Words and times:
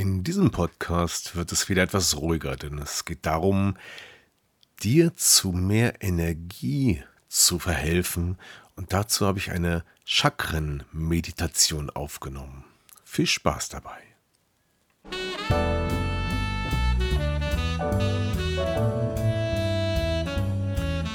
In 0.00 0.24
diesem 0.24 0.50
Podcast 0.50 1.36
wird 1.36 1.52
es 1.52 1.68
wieder 1.68 1.82
etwas 1.82 2.16
ruhiger, 2.16 2.56
denn 2.56 2.78
es 2.78 3.04
geht 3.04 3.26
darum, 3.26 3.76
dir 4.82 5.14
zu 5.14 5.52
mehr 5.52 6.02
Energie 6.02 7.04
zu 7.28 7.58
verhelfen. 7.58 8.38
Und 8.76 8.94
dazu 8.94 9.26
habe 9.26 9.38
ich 9.38 9.50
eine 9.50 9.84
Chakren-Meditation 10.06 11.90
aufgenommen. 11.90 12.64
Viel 13.04 13.26
Spaß 13.26 13.68
dabei. 13.68 13.98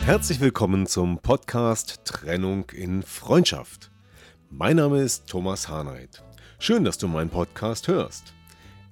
Herzlich 0.03 0.39
willkommen 0.39 0.85
zum 0.85 1.17
Podcast 1.17 2.01
Trennung 2.05 2.69
in 2.69 3.01
Freundschaft. 3.01 3.89
Mein 4.51 4.75
Name 4.75 5.01
ist 5.01 5.25
Thomas 5.25 5.69
Harnight. 5.69 6.23
Schön, 6.59 6.83
dass 6.83 6.99
du 6.99 7.07
meinen 7.07 7.31
Podcast 7.31 7.87
hörst. 7.87 8.34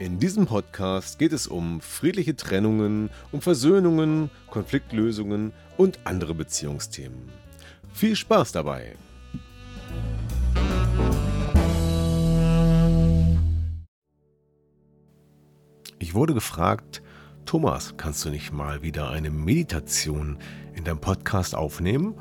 In 0.03 0.19
diesem 0.19 0.47
Podcast 0.47 1.17
geht 1.17 1.31
es 1.31 1.47
um 1.47 1.79
friedliche 1.79 2.35
Trennungen, 2.35 3.09
um 3.31 3.39
Versöhnungen, 3.39 4.29
Konfliktlösungen 4.49 5.53
und 5.77 5.97
andere 6.03 6.33
Beziehungsthemen. 6.33 7.29
Viel 7.93 8.17
Spaß 8.17 8.51
dabei! 8.51 8.97
Ich 15.99 16.13
wurde 16.13 16.33
gefragt, 16.33 17.01
Thomas, 17.45 17.93
kannst 17.95 18.25
du 18.25 18.29
nicht 18.29 18.51
mal 18.51 18.81
wieder 18.81 19.09
eine 19.09 19.29
Meditation 19.31 20.37
in 20.75 20.83
deinem 20.83 20.99
Podcast 20.99 21.55
aufnehmen? 21.55 22.15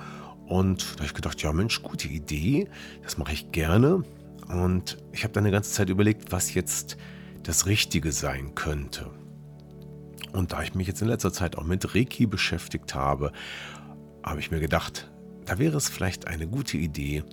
Und 0.47 0.93
da 0.93 0.99
habe 0.99 1.07
ich 1.07 1.15
gedacht, 1.15 1.43
ja 1.43 1.53
Mensch, 1.53 1.83
gute 1.83 2.07
Idee, 2.07 2.69
das 3.03 3.19
mache 3.19 3.33
ich 3.33 3.51
gerne. 3.51 4.05
Und 4.47 4.99
ich 5.11 5.25
habe 5.25 5.33
dann 5.33 5.43
eine 5.43 5.51
ganze 5.51 5.73
Zeit 5.73 5.89
überlegt, 5.89 6.31
was 6.31 6.55
jetzt 6.55 6.97
das 7.43 7.67
Richtige 7.67 8.13
sein 8.13 8.55
könnte. 8.55 9.11
Und 10.33 10.53
da 10.53 10.63
ich 10.63 10.75
mich 10.75 10.87
jetzt 10.87 11.03
in 11.03 11.09
letzter 11.09 11.33
Zeit 11.33 11.57
auch 11.59 11.65
mit 11.65 11.95
Reiki 11.95 12.27
beschäftigt 12.27 12.95
habe, 12.95 13.33
habe 14.25 14.41
ich 14.41 14.51
mir 14.51 14.61
gedacht, 14.61 15.11
da 15.45 15.59
wäre 15.59 15.77
es 15.77 15.89
vielleicht 15.89 16.27
eine 16.27 16.47
gute 16.47 16.77
Idee, 16.77 17.25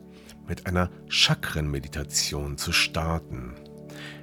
mit 0.47 0.65
einer 0.65 0.89
Chakren-Meditation 1.07 2.57
zu 2.57 2.71
starten. 2.71 3.53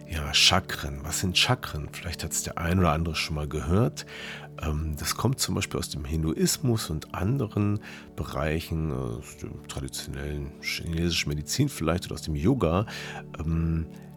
Ja, 0.09 0.33
Chakren. 0.35 1.01
Was 1.03 1.21
sind 1.21 1.37
Chakren? 1.39 1.89
Vielleicht 1.93 2.23
hat 2.23 2.33
es 2.33 2.43
der 2.43 2.59
ein 2.59 2.79
oder 2.79 2.93
andere 2.93 3.15
schon 3.15 3.37
mal 3.37 3.49
gehört. 3.49 4.07
Ähm, 4.63 4.95
das 4.99 5.17
kommt 5.17 5.41
zum 5.41 5.55
Beispiel 5.55 5.79
aus 5.79 5.89
dem 5.89 6.05
Hinduismus 6.05 6.91
und 6.91 7.15
anderen 7.15 7.81
Bereichen, 8.15 8.93
aus 8.93 9.37
der 9.39 9.51
traditionellen 9.69 10.53
chinesischen 10.61 11.29
Medizin 11.29 11.69
vielleicht 11.69 12.07
oder 12.07 12.15
aus 12.15 12.23
dem 12.23 12.37
Yoga. 12.37 12.87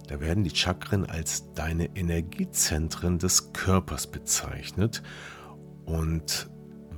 Da 0.10 0.20
werden 0.20 0.44
die 0.44 0.56
Chakren 0.56 1.06
als 1.06 1.54
deine 1.54 1.96
Energiezentren 1.96 3.20
des 3.20 3.54
Körpers 3.54 4.08
bezeichnet. 4.08 5.04
Und 5.86 6.50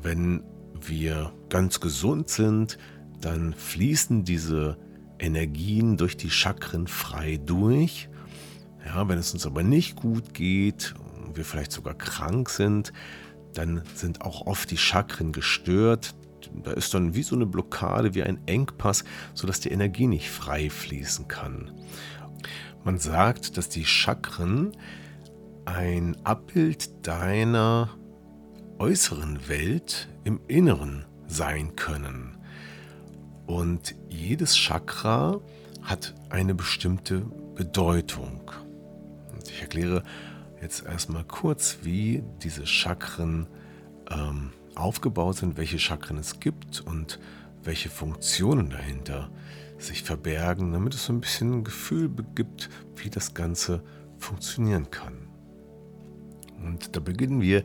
wenn 0.01 0.43
wir 0.79 1.33
ganz 1.49 1.81
gesund 1.81 2.29
sind, 2.29 2.77
dann 3.19 3.53
fließen 3.53 4.23
diese 4.23 4.77
Energien 5.19 5.97
durch 5.97 6.15
die 6.15 6.29
Chakren 6.29 6.87
frei 6.87 7.37
durch. 7.45 8.07
Ja, 8.85 9.09
wenn 9.09 9.17
es 9.17 9.33
uns 9.33 9.45
aber 9.45 9.61
nicht 9.61 9.97
gut 9.97 10.33
geht, 10.33 10.93
wir 11.33 11.43
vielleicht 11.43 11.73
sogar 11.73 11.95
krank 11.95 12.49
sind, 12.49 12.93
dann 13.53 13.83
sind 13.93 14.21
auch 14.21 14.47
oft 14.47 14.71
die 14.71 14.77
Chakren 14.77 15.33
gestört. 15.33 16.15
Da 16.63 16.71
ist 16.71 16.93
dann 16.93 17.13
wie 17.13 17.23
so 17.23 17.35
eine 17.35 17.45
Blockade, 17.45 18.15
wie 18.15 18.23
ein 18.23 18.39
Engpass, 18.47 19.03
sodass 19.33 19.59
die 19.59 19.69
Energie 19.69 20.07
nicht 20.07 20.29
frei 20.29 20.69
fließen 20.69 21.27
kann. 21.27 21.71
Man 22.83 22.97
sagt, 22.97 23.57
dass 23.57 23.69
die 23.69 23.85
Chakren 23.85 24.71
ein 25.65 26.17
Abbild 26.23 27.07
deiner 27.07 27.89
äußeren 28.79 29.47
Welt 29.47 30.09
im 30.23 30.39
Inneren 30.47 31.05
sein 31.27 31.75
können. 31.75 32.37
Und 33.45 33.95
jedes 34.09 34.55
Chakra 34.55 35.39
hat 35.83 36.15
eine 36.29 36.55
bestimmte 36.55 37.21
Bedeutung. 37.55 38.51
Und 39.31 39.47
ich 39.47 39.61
erkläre 39.61 40.03
jetzt 40.61 40.85
erstmal 40.85 41.23
kurz, 41.23 41.79
wie 41.83 42.23
diese 42.41 42.65
Chakren 42.65 43.47
ähm, 44.09 44.51
aufgebaut 44.75 45.37
sind, 45.37 45.57
welche 45.57 45.79
Chakren 45.79 46.17
es 46.17 46.39
gibt 46.39 46.81
und 46.81 47.19
welche 47.63 47.89
Funktionen 47.89 48.69
dahinter 48.69 49.29
sich 49.77 50.03
verbergen, 50.03 50.71
damit 50.73 50.93
es 50.93 51.05
so 51.05 51.13
ein 51.13 51.21
bisschen 51.21 51.53
ein 51.53 51.63
Gefühl 51.63 52.09
gibt, 52.35 52.69
wie 52.95 53.09
das 53.09 53.33
Ganze 53.33 53.83
funktionieren 54.17 54.91
kann. 54.91 55.27
Und 56.63 56.95
da 56.95 56.99
beginnen 56.99 57.41
wir 57.41 57.63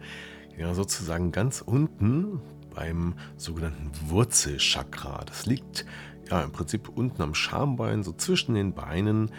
ja 0.56 0.72
sozusagen 0.74 1.32
ganz 1.32 1.60
unten 1.60 2.40
beim 2.74 3.14
sogenannten 3.36 3.90
Wurzelchakra. 4.08 5.24
Das 5.26 5.46
liegt 5.46 5.84
ja 6.30 6.42
im 6.42 6.52
Prinzip 6.52 6.88
unten 6.88 7.22
am 7.22 7.34
Schambein, 7.34 8.02
so 8.02 8.12
zwischen 8.12 8.54
den 8.54 8.72
Beinen. 8.72 9.30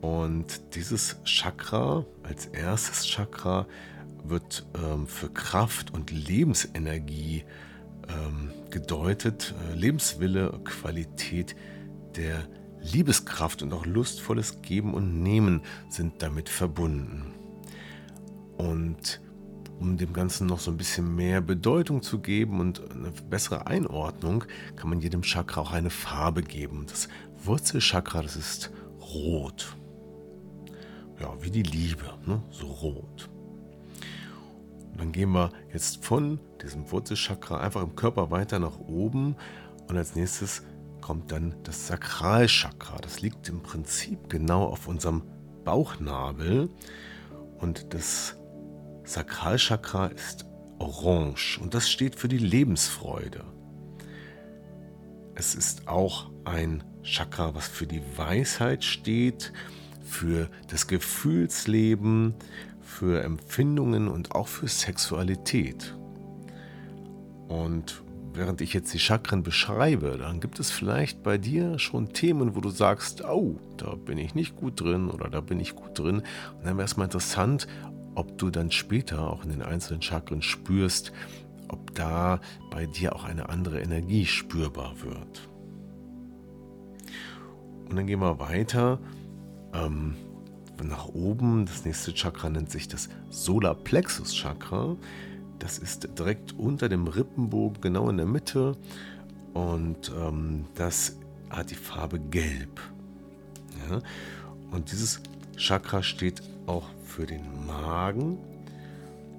Und 0.00 0.74
dieses 0.74 1.22
Chakra 1.24 2.04
als 2.22 2.46
erstes 2.46 3.06
Chakra 3.06 3.66
wird 4.24 4.66
ähm, 4.74 5.06
für 5.06 5.30
Kraft 5.30 5.92
und 5.92 6.10
Lebensenergie 6.10 7.44
ähm, 8.08 8.50
gedeutet, 8.70 9.54
äh, 9.70 9.74
Lebenswille, 9.74 10.60
Qualität, 10.64 11.56
der 12.16 12.46
Liebeskraft 12.80 13.62
und 13.62 13.72
auch 13.72 13.86
lustvolles 13.86 14.62
Geben 14.62 14.94
und 14.94 15.22
Nehmen 15.22 15.62
sind 15.88 16.22
damit 16.22 16.48
verbunden. 16.48 17.34
Und 18.56 19.20
um 19.78 19.96
dem 19.96 20.12
Ganzen 20.12 20.46
noch 20.46 20.60
so 20.60 20.70
ein 20.70 20.76
bisschen 20.76 21.14
mehr 21.14 21.40
Bedeutung 21.40 22.02
zu 22.02 22.20
geben 22.20 22.60
und 22.60 22.80
eine 22.90 23.10
bessere 23.28 23.66
Einordnung, 23.66 24.44
kann 24.76 24.88
man 24.88 25.00
jedem 25.00 25.22
Chakra 25.22 25.60
auch 25.60 25.72
eine 25.72 25.90
Farbe 25.90 26.42
geben. 26.42 26.86
Das 26.88 27.08
Wurzelchakra, 27.42 28.22
das 28.22 28.36
ist 28.36 28.70
rot. 29.00 29.76
Ja, 31.20 31.34
wie 31.42 31.50
die 31.50 31.62
Liebe, 31.62 32.04
ne? 32.26 32.42
so 32.50 32.66
rot. 32.66 33.30
Und 34.96 35.02
dann 35.02 35.12
gehen 35.12 35.32
wir 35.32 35.50
jetzt 35.74 36.02
von 36.06 36.40
diesem 36.62 36.90
Wurzelchakra 36.90 37.60
einfach 37.60 37.82
im 37.82 37.96
Körper 37.96 38.30
weiter 38.30 38.58
nach 38.58 38.78
oben 38.78 39.36
und 39.88 39.98
als 39.98 40.16
nächstes 40.16 40.62
kommt 41.02 41.32
dann 41.32 41.54
das 41.64 41.86
Sakralchakra. 41.86 42.96
Das 43.02 43.20
liegt 43.20 43.46
im 43.50 43.62
Prinzip 43.62 44.30
genau 44.30 44.64
auf 44.64 44.88
unserem 44.88 45.20
Bauchnabel. 45.64 46.70
Und 47.58 47.92
das 47.92 48.38
Sakralchakra 49.04 50.06
ist 50.06 50.46
orange 50.78 51.58
und 51.60 51.74
das 51.74 51.90
steht 51.90 52.14
für 52.14 52.28
die 52.28 52.38
Lebensfreude. 52.38 53.44
Es 55.34 55.54
ist 55.54 55.88
auch 55.88 56.30
ein 56.46 56.82
Chakra, 57.02 57.54
was 57.54 57.68
für 57.68 57.86
die 57.86 58.02
Weisheit 58.16 58.82
steht, 58.82 59.52
für 60.00 60.48
das 60.68 60.86
Gefühlsleben, 60.86 62.34
für 62.96 63.22
Empfindungen 63.22 64.08
und 64.08 64.34
auch 64.34 64.48
für 64.48 64.68
Sexualität. 64.68 65.94
Und 67.46 68.02
während 68.32 68.62
ich 68.62 68.72
jetzt 68.72 68.94
die 68.94 68.98
Chakren 68.98 69.42
beschreibe, 69.42 70.16
dann 70.18 70.40
gibt 70.40 70.58
es 70.60 70.70
vielleicht 70.70 71.22
bei 71.22 71.36
dir 71.36 71.78
schon 71.78 72.14
Themen, 72.14 72.56
wo 72.56 72.60
du 72.60 72.70
sagst, 72.70 73.22
oh, 73.22 73.56
da 73.76 73.96
bin 73.96 74.16
ich 74.16 74.34
nicht 74.34 74.56
gut 74.56 74.80
drin 74.80 75.10
oder 75.10 75.28
da 75.28 75.42
bin 75.42 75.60
ich 75.60 75.76
gut 75.76 75.98
drin. 75.98 76.22
Und 76.56 76.64
dann 76.64 76.78
wäre 76.78 76.86
es 76.86 76.96
mal 76.96 77.04
interessant, 77.04 77.66
ob 78.14 78.38
du 78.38 78.48
dann 78.48 78.70
später 78.70 79.30
auch 79.30 79.44
in 79.44 79.50
den 79.50 79.62
einzelnen 79.62 80.00
Chakren 80.00 80.40
spürst, 80.40 81.12
ob 81.68 81.94
da 81.94 82.40
bei 82.70 82.86
dir 82.86 83.14
auch 83.14 83.24
eine 83.24 83.50
andere 83.50 83.78
Energie 83.80 84.24
spürbar 84.24 84.94
wird. 85.02 85.50
Und 87.90 87.96
dann 87.96 88.06
gehen 88.06 88.20
wir 88.20 88.38
weiter 88.38 89.00
ähm, 89.74 90.14
nach 90.84 91.08
oben. 91.08 91.66
Das 91.66 91.84
nächste 91.84 92.12
Chakra 92.14 92.50
nennt 92.50 92.70
sich 92.70 92.88
das 92.88 93.08
Solarplexus 93.30 94.34
Chakra. 94.34 94.96
Das 95.58 95.78
ist 95.78 96.18
direkt 96.18 96.52
unter 96.58 96.88
dem 96.88 97.06
Rippenbogen, 97.06 97.80
genau 97.80 98.10
in 98.10 98.16
der 98.16 98.26
Mitte. 98.26 98.76
Und 99.54 100.12
ähm, 100.18 100.66
das 100.74 101.16
hat 101.50 101.70
die 101.70 101.76
Farbe 101.76 102.18
Gelb. 102.18 102.80
Ja? 103.88 104.00
Und 104.70 104.92
dieses 104.92 105.20
Chakra 105.56 106.02
steht 106.02 106.42
auch 106.66 106.88
für 107.04 107.26
den 107.26 107.66
Magen 107.66 108.38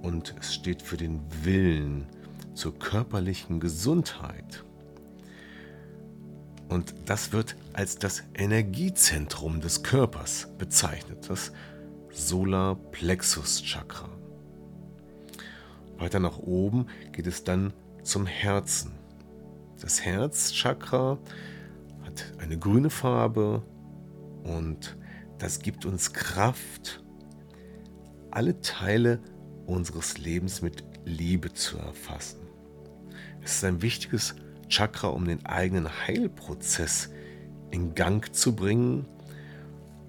und 0.01 0.33
es 0.39 0.55
steht 0.55 0.81
für 0.81 0.97
den 0.97 1.19
Willen 1.43 2.07
zur 2.53 2.77
körperlichen 2.77 3.59
Gesundheit. 3.59 4.63
Und 6.69 6.95
das 7.05 7.31
wird 7.31 7.55
als 7.77 7.99
das 7.99 8.23
Energiezentrum 8.33 9.61
des 9.61 9.83
Körpers 9.83 10.47
bezeichnet, 10.57 11.29
das 11.29 11.51
Solarplexus 12.11 13.61
Chakra. 13.61 14.09
Weiter 15.99 16.19
nach 16.19 16.39
oben 16.39 16.87
geht 17.11 17.27
es 17.27 17.43
dann 17.43 17.71
zum 18.01 18.25
Herzen. 18.25 18.93
Das 19.79 20.01
Herzchakra 20.01 21.19
hat 22.03 22.33
eine 22.39 22.57
grüne 22.57 22.89
Farbe 22.89 23.61
und 24.43 24.97
das 25.37 25.59
gibt 25.59 25.85
uns 25.85 26.13
Kraft, 26.13 27.03
alle 28.31 28.59
Teile 28.61 29.19
unseres 29.67 30.17
Lebens 30.17 30.63
mit 30.63 30.83
Liebe 31.05 31.53
zu 31.53 31.77
erfassen. 31.77 32.39
Es 33.43 33.57
ist 33.57 33.63
ein 33.63 33.83
wichtiges 33.83 34.33
Chakra, 34.67 35.09
um 35.09 35.25
den 35.25 35.45
eigenen 35.45 35.87
Heilprozess 36.07 37.11
in 37.71 37.95
Gang 37.95 38.33
zu 38.33 38.55
bringen 38.55 39.05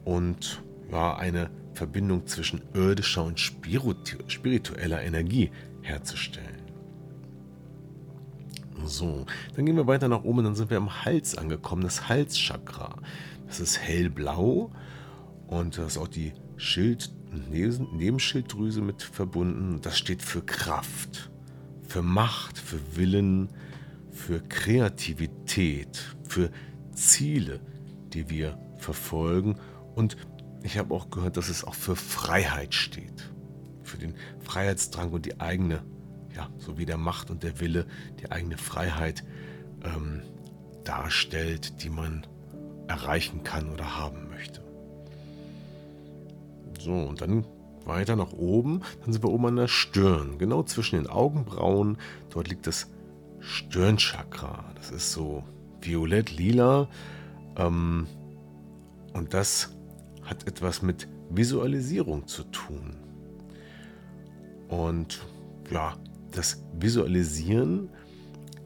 und 0.04 0.62
ja, 0.90 1.16
eine 1.16 1.50
Verbindung 1.74 2.26
zwischen 2.26 2.62
irdischer 2.74 3.24
und 3.24 3.38
spiritueller 3.38 5.02
Energie 5.02 5.50
herzustellen. 5.82 6.62
So, 8.84 9.26
dann 9.54 9.66
gehen 9.66 9.76
wir 9.76 9.86
weiter 9.86 10.08
nach 10.08 10.24
oben, 10.24 10.44
dann 10.44 10.54
sind 10.54 10.70
wir 10.70 10.76
am 10.76 11.04
Hals 11.04 11.36
angekommen, 11.36 11.82
das 11.82 12.08
Halschakra. 12.08 12.96
Das 13.46 13.60
ist 13.60 13.78
hellblau 13.78 14.70
und 15.46 15.78
da 15.78 15.86
ist 15.86 15.98
auch 15.98 16.08
die 16.08 16.32
Schild 16.56 17.10
Nebenschilddrüse 17.50 18.80
mit 18.80 19.02
verbunden. 19.02 19.80
Das 19.82 19.98
steht 19.98 20.22
für 20.22 20.42
Kraft, 20.42 21.30
für 21.86 22.02
Macht, 22.02 22.58
für 22.58 22.78
Willen, 22.96 23.48
für 24.10 24.40
Kreativität, 24.40 26.16
für 26.28 26.50
Ziele, 26.98 27.60
die 28.12 28.28
wir 28.28 28.58
verfolgen. 28.76 29.56
Und 29.94 30.16
ich 30.62 30.78
habe 30.78 30.94
auch 30.94 31.10
gehört, 31.10 31.36
dass 31.36 31.48
es 31.48 31.64
auch 31.64 31.74
für 31.74 31.96
Freiheit 31.96 32.74
steht. 32.74 33.30
Für 33.82 33.98
den 33.98 34.14
Freiheitsdrang 34.40 35.12
und 35.12 35.24
die 35.24 35.40
eigene, 35.40 35.82
ja, 36.34 36.48
so 36.58 36.78
wie 36.78 36.86
der 36.86 36.98
Macht 36.98 37.30
und 37.30 37.42
der 37.42 37.60
Wille, 37.60 37.86
die 38.20 38.30
eigene 38.30 38.58
Freiheit 38.58 39.24
ähm, 39.82 40.22
darstellt, 40.84 41.82
die 41.82 41.90
man 41.90 42.26
erreichen 42.86 43.44
kann 43.44 43.70
oder 43.70 43.96
haben 43.96 44.28
möchte. 44.28 44.62
So, 46.80 46.92
und 46.92 47.20
dann 47.20 47.44
weiter 47.84 48.16
nach 48.16 48.32
oben, 48.32 48.82
dann 49.00 49.12
sind 49.12 49.24
wir 49.24 49.30
oben 49.30 49.46
an 49.46 49.56
der 49.56 49.68
Stirn, 49.68 50.38
genau 50.38 50.62
zwischen 50.62 50.96
den 50.96 51.06
Augenbrauen. 51.06 51.98
Dort 52.30 52.48
liegt 52.48 52.66
das 52.66 52.88
Stirnchakra. 53.40 54.64
Das 54.76 54.90
ist 54.90 55.12
so 55.12 55.44
violett-lila. 55.80 56.88
Ähm, 57.56 58.06
und 59.12 59.34
das 59.34 59.76
hat 60.22 60.46
etwas 60.46 60.82
mit 60.82 61.08
Visualisierung 61.30 62.26
zu 62.26 62.44
tun. 62.44 62.96
Und 64.68 65.26
ja, 65.70 65.96
das 66.30 66.64
Visualisieren 66.78 67.90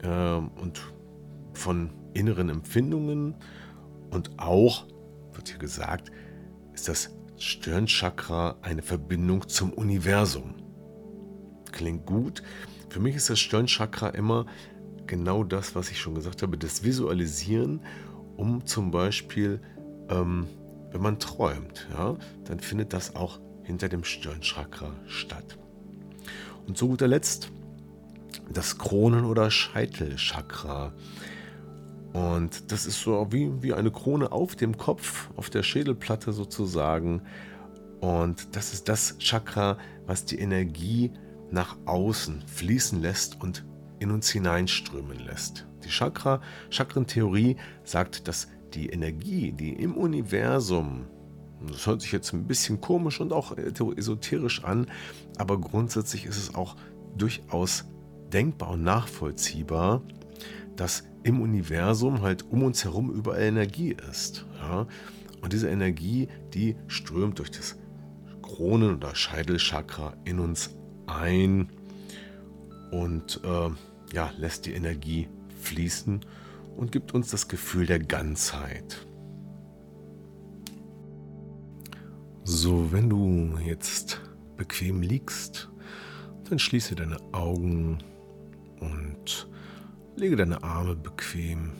äh, 0.01 0.35
und 0.35 0.81
von 1.53 1.91
inneren 2.13 2.49
Empfindungen 2.49 3.35
und 4.11 4.31
auch, 4.37 4.85
wird 5.33 5.49
hier 5.49 5.57
gesagt, 5.57 6.11
ist 6.73 6.87
das 6.87 7.15
Stirnchakra 7.37 8.57
eine 8.61 8.81
Verbindung 8.81 9.47
zum 9.47 9.73
Universum. 9.73 10.55
Klingt 11.71 12.05
gut. 12.05 12.43
Für 12.89 12.99
mich 12.99 13.15
ist 13.15 13.29
das 13.29 13.39
Stirnchakra 13.39 14.09
immer 14.09 14.45
genau 15.07 15.43
das, 15.43 15.75
was 15.75 15.91
ich 15.91 15.99
schon 15.99 16.15
gesagt 16.15 16.41
habe, 16.41 16.57
das 16.57 16.83
Visualisieren, 16.83 17.81
um 18.37 18.65
zum 18.65 18.91
Beispiel, 18.91 19.61
ähm, 20.09 20.47
wenn 20.91 21.01
man 21.01 21.19
träumt, 21.19 21.87
ja, 21.93 22.15
dann 22.45 22.59
findet 22.59 22.93
das 22.93 23.15
auch 23.15 23.39
hinter 23.63 23.89
dem 23.89 24.03
Stirnchakra 24.03 24.91
statt. 25.07 25.57
Und 26.67 26.77
zu 26.77 26.87
guter 26.87 27.07
Letzt 27.07 27.51
das 28.51 28.77
Kronen- 28.77 29.25
oder 29.25 29.49
Scheitelchakra. 29.51 30.93
Und 32.13 32.71
das 32.71 32.85
ist 32.85 33.01
so 33.01 33.27
wie, 33.31 33.51
wie 33.61 33.73
eine 33.73 33.91
Krone 33.91 34.31
auf 34.31 34.55
dem 34.55 34.77
Kopf, 34.77 35.29
auf 35.35 35.49
der 35.49 35.63
Schädelplatte 35.63 36.31
sozusagen. 36.31 37.21
Und 38.01 38.55
das 38.55 38.73
ist 38.73 38.89
das 38.89 39.17
Chakra, 39.17 39.77
was 40.05 40.25
die 40.25 40.39
Energie 40.39 41.11
nach 41.49 41.77
außen 41.85 42.43
fließen 42.47 43.01
lässt 43.01 43.41
und 43.41 43.63
in 44.03 44.11
uns 44.11 44.29
hineinströmen 44.29 45.17
lässt. 45.19 45.65
Die 45.83 45.89
Chakra, 45.89 46.41
Chakrentheorie 46.69 47.55
sagt, 47.83 48.27
dass 48.27 48.49
die 48.73 48.89
Energie, 48.89 49.53
die 49.53 49.71
im 49.71 49.95
Universum, 49.95 51.05
das 51.65 51.87
hört 51.87 52.01
sich 52.01 52.11
jetzt 52.11 52.33
ein 52.33 52.45
bisschen 52.45 52.81
komisch 52.81 53.21
und 53.21 53.31
auch 53.31 53.57
esoterisch 53.57 54.63
an, 54.65 54.87
aber 55.37 55.59
grundsätzlich 55.59 56.25
ist 56.25 56.37
es 56.37 56.53
auch 56.53 56.75
durchaus 57.17 57.85
denkbar 58.33 58.71
und 58.71 58.83
nachvollziehbar, 58.83 60.01
dass 60.75 61.05
im 61.23 61.39
Universum 61.39 62.21
halt 62.21 62.43
um 62.51 62.63
uns 62.63 62.83
herum 62.83 63.09
überall 63.09 63.43
Energie 63.43 63.95
ist. 64.09 64.45
Ja? 64.59 64.85
Und 65.41 65.53
diese 65.53 65.69
Energie, 65.69 66.27
die 66.53 66.75
strömt 66.87 67.39
durch 67.39 67.51
das 67.51 67.77
Kronen- 68.41 68.95
oder 68.95 69.15
Scheitelchakra 69.15 70.17
in 70.25 70.39
uns 70.39 70.71
ein 71.07 71.69
und 72.91 73.39
äh, 73.43 73.69
ja, 74.13 74.31
lässt 74.37 74.65
die 74.65 74.73
Energie 74.73 75.27
fließen 75.61 76.21
und 76.77 76.91
gibt 76.91 77.13
uns 77.13 77.29
das 77.29 77.49
Gefühl 77.49 77.85
der 77.85 77.99
Ganzheit. 77.99 79.05
So, 82.45 82.91
wenn 82.91 83.09
du 83.09 83.57
jetzt 83.65 84.21
bequem 84.55 85.01
liegst, 85.01 85.69
dann 86.49 86.59
schließe 86.59 86.95
deine 86.95 87.17
Augen 87.33 87.99
und 88.79 89.47
Lege 90.15 90.35
deine 90.35 90.63
Arme 90.63 90.95
bequem 90.95 91.71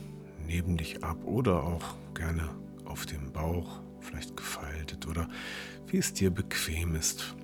neben 0.47 0.75
dich 0.75 1.03
ab 1.03 1.17
oder 1.23 1.63
auch 1.63 1.95
gerne 2.15 2.49
auf 2.83 3.05
dem 3.05 3.31
Bauch, 3.31 3.79
vielleicht 3.99 4.35
gefaltet 4.35 5.07
oder 5.07 5.29
wie 5.87 5.97
es 5.97 6.13
dir 6.13 6.31
bequem 6.31 6.95
ist. 6.95 7.35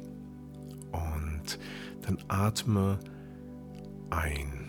Und 0.91 1.60
dann 2.01 2.17
atme 2.27 3.00
ein 4.10 4.68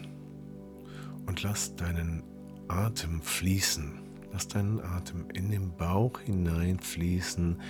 und 1.30 1.44
lass 1.44 1.76
deinen 1.76 2.24
Atem 2.66 3.22
fließen. 3.22 4.00
Lass 4.32 4.48
deinen 4.48 4.80
Atem 4.80 5.30
in 5.32 5.52
den 5.52 5.76
Bauch 5.76 6.18
hineinfließen 6.18 7.60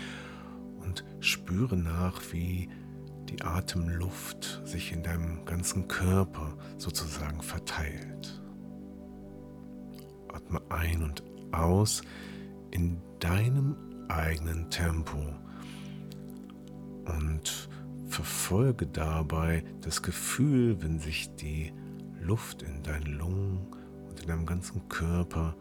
und 0.80 1.04
spüre 1.20 1.76
nach, 1.76 2.22
wie 2.32 2.70
die 3.28 3.42
Atemluft 3.42 4.62
sich 4.64 4.92
in 4.92 5.02
deinem 5.02 5.44
ganzen 5.44 5.88
Körper 5.88 6.56
sozusagen 6.78 7.42
verteilt. 7.42 8.42
Atme 10.32 10.62
ein 10.70 11.02
und 11.02 11.22
aus 11.52 12.00
in 12.70 12.96
deinem 13.18 13.76
eigenen 14.08 14.70
Tempo 14.70 15.18
und 17.04 17.68
verfolge 18.06 18.86
dabei 18.86 19.64
das 19.82 20.00
Gefühl, 20.00 20.80
wenn 20.80 20.98
sich 20.98 21.36
die 21.36 21.74
Luft 22.20 22.62
in 22.62 22.82
deinen 22.82 23.18
Lungen 23.18 23.66
und 24.08 24.20
in 24.20 24.28
deinem 24.28 24.46
ganzen 24.46 24.88
Körper 24.88 25.56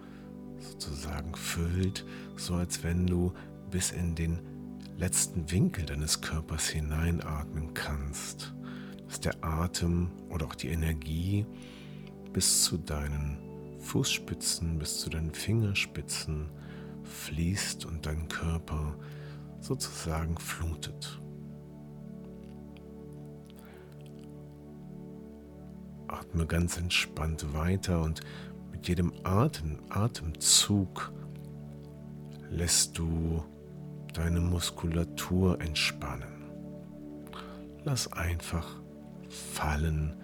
sozusagen 0.60 1.36
füllt, 1.36 2.06
so 2.36 2.56
als 2.56 2.84
wenn 2.84 3.08
du 3.08 3.34
bis 3.72 3.92
in 3.92 4.16
den 4.16 4.40
letzten 4.98 5.50
Winkel 5.52 5.86
deines 5.86 6.22
Körpers 6.22 6.68
hineinatmen 6.68 7.74
kannst, 7.74 8.54
dass 9.08 9.20
der 9.22 9.44
Atem 9.44 10.12
oder 10.30 10.46
auch 10.46 10.56
die 10.56 10.68
Energie 10.68 11.46
bis 12.34 12.64
zu 12.64 12.78
deinen 12.78 13.38
Fußspitzen 13.80 14.78
bis 14.78 15.00
zu 15.00 15.10
deinen 15.10 15.34
Fingerspitzen 15.34 16.50
fließt 17.04 17.86
und 17.86 18.06
deinen 18.06 18.28
Körper 18.28 18.96
sozusagen 19.62 20.38
flutet. 20.38 21.20
Atme 26.12 26.46
ganz 26.46 26.78
entspannt 26.78 27.54
weiter 27.54 28.02
und 28.02 28.22
mit 28.72 28.88
jedem 28.88 29.12
Atem, 29.24 29.80
Atemzug 29.90 31.12
lässt 32.50 32.98
du 32.98 33.44
deine 34.14 34.40
Muskulatur 34.40 35.62
entspannen. 35.62 36.52
Lass 37.84 38.12
einfach 38.12 38.82
fallen, 39.30 40.16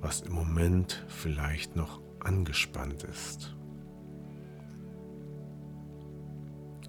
was 0.00 0.22
im 0.22 0.32
Moment 0.32 1.04
vielleicht 1.08 1.76
noch 1.76 2.00
angespannt 2.20 3.04
ist. 3.04 3.54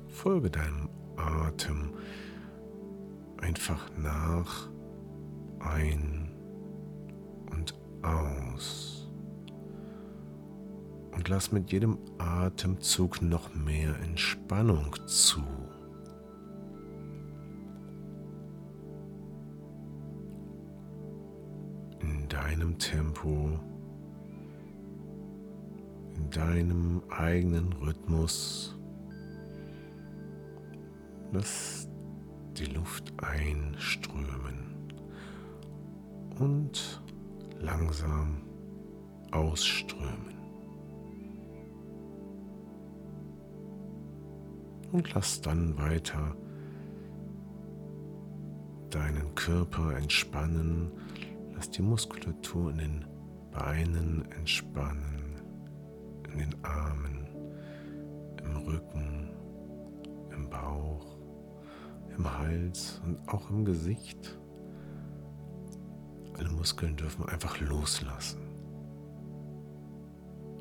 Folge 0.10 0.50
deinem 0.50 0.90
Atem 1.18 1.94
einfach 3.38 3.90
nach, 3.98 4.70
ein 5.60 6.32
und 7.52 7.74
aus. 8.06 9.10
Und 11.12 11.30
lass 11.30 11.52
mit 11.52 11.72
jedem 11.72 11.98
Atemzug 12.18 13.22
noch 13.22 13.54
mehr 13.56 13.96
Entspannung 14.02 14.96
zu. 15.06 15.42
In 22.00 22.28
deinem 22.28 22.78
Tempo, 22.78 23.60
in 26.16 26.30
deinem 26.30 27.02
eigenen 27.10 27.74
Rhythmus. 27.74 28.78
Lass 31.32 31.90
die 32.58 32.66
Luft 32.66 33.14
einströmen 33.22 34.76
und 36.40 37.02
langsam 37.60 38.42
ausströmen. 39.32 40.36
Und 44.92 45.14
lass 45.14 45.42
dann 45.42 45.78
weiter 45.78 46.36
deinen 48.90 49.36
Körper 49.36 49.98
entspannen. 49.98 50.92
Lass 51.54 51.70
die 51.70 51.82
Muskulatur 51.82 52.72
in 52.72 52.78
den 52.78 53.06
Beinen 53.52 54.30
entspannen, 54.32 55.42
in 56.32 56.40
den 56.40 56.56
Armen, 56.64 57.28
im 58.44 58.58
Rücken, 58.58 59.30
im 60.32 60.50
Bauch, 60.50 61.18
im 62.18 62.40
Hals 62.40 63.02
und 63.06 63.18
auch 63.28 63.50
im 63.50 63.66
Gesicht. 63.66 64.38
Alle 66.38 66.50
Muskeln 66.50 66.96
dürfen 66.96 67.28
einfach 67.30 67.60
loslassen. 67.60 68.42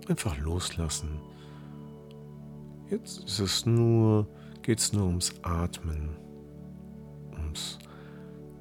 Einfach 0.08 0.38
loslassen. 0.38 1.20
Jetzt 2.90 3.24
ist 3.24 3.40
es 3.40 3.66
nur, 3.66 4.28
geht 4.62 4.78
es 4.78 4.92
nur 4.92 5.06
ums 5.06 5.34
Atmen, 5.42 6.10
ums 7.32 7.78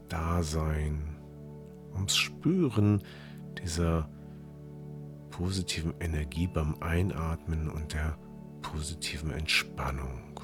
Dasein, 0.10 1.18
ums 1.94 2.16
Spüren 2.16 3.04
dieser 3.62 4.10
positiven 5.30 5.94
Energie 6.00 6.48
beim 6.48 6.76
Einatmen 6.80 7.70
und 7.70 7.94
der 7.94 8.18
positiven 8.62 9.32
Entspannung. 9.32 10.40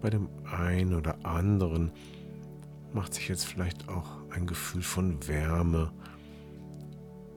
Bei 0.00 0.10
dem 0.10 0.28
einen 0.44 0.94
oder 0.94 1.24
anderen 1.24 1.90
macht 2.94 3.14
sich 3.14 3.28
jetzt 3.28 3.46
vielleicht 3.46 3.88
auch 3.88 4.08
ein 4.30 4.46
Gefühl 4.46 4.82
von 4.82 5.26
Wärme 5.26 5.92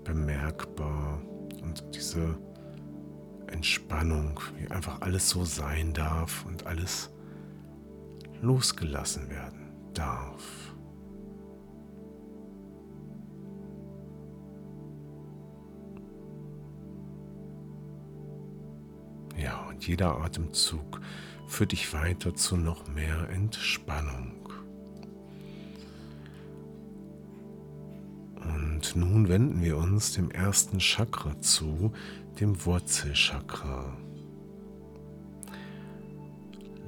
bemerkbar 0.04 1.22
und 1.62 1.84
diese 1.96 2.38
Entspannung, 3.48 4.40
wie 4.58 4.70
einfach 4.70 5.02
alles 5.02 5.30
so 5.30 5.46
sein 5.46 5.94
darf 5.94 6.46
und 6.46 6.66
alles 6.66 7.12
losgelassen 8.42 9.30
werden 9.30 9.72
darf. 9.94 10.44
Ja, 19.38 19.68
und 19.68 19.86
jeder 19.86 20.18
Atemzug 20.18 21.02
führt 21.48 21.72
dich 21.72 21.94
weiter 21.94 22.34
zu 22.36 22.58
noch 22.58 22.88
mehr 22.88 23.30
Entspannung. 23.30 24.45
Nun 28.96 29.28
wenden 29.28 29.62
wir 29.62 29.76
uns 29.76 30.14
dem 30.14 30.32
ersten 30.32 30.80
Chakra 30.80 31.38
zu, 31.42 31.92
dem 32.40 32.66
Wurzelchakra. 32.66 33.98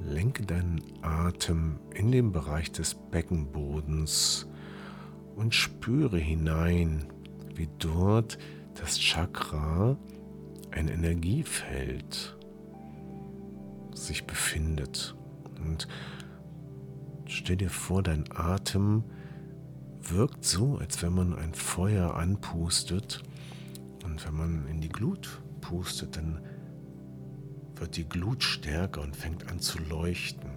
Lenke 0.02 0.46
deinen 0.46 0.82
Atem 1.02 1.78
in 1.94 2.10
den 2.10 2.32
Bereich 2.32 2.72
des 2.72 2.94
Beckenbodens 2.94 4.46
und 5.36 5.54
spüre 5.54 6.16
hinein, 6.16 7.04
wie 7.54 7.68
dort 7.78 8.38
das 8.80 8.98
Chakra 8.98 9.98
ein 10.70 10.88
Energiefeld 10.88 12.38
sich 13.92 14.26
befindet. 14.26 15.14
Und 15.62 15.86
stell 17.26 17.56
dir 17.56 17.68
vor, 17.68 18.02
dein 18.02 18.24
Atem 18.34 19.04
wirkt 20.10 20.44
so, 20.44 20.78
als 20.78 21.02
wenn 21.02 21.14
man 21.14 21.34
ein 21.34 21.54
Feuer 21.54 22.14
anpustet. 22.14 23.22
Und 24.04 24.26
wenn 24.26 24.34
man 24.34 24.66
in 24.68 24.80
die 24.80 24.88
Glut 24.88 25.40
pustet, 25.60 26.16
dann 26.16 26.40
wird 27.76 27.96
die 27.96 28.08
Glut 28.08 28.42
stärker 28.42 29.02
und 29.02 29.16
fängt 29.16 29.50
an 29.50 29.60
zu 29.60 29.78
leuchten. 29.78 30.50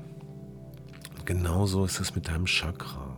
Und 1.16 1.26
genauso 1.26 1.86
ist 1.86 2.00
es 2.00 2.16
mit 2.16 2.28
deinem 2.28 2.46
Chakra. 2.46 3.18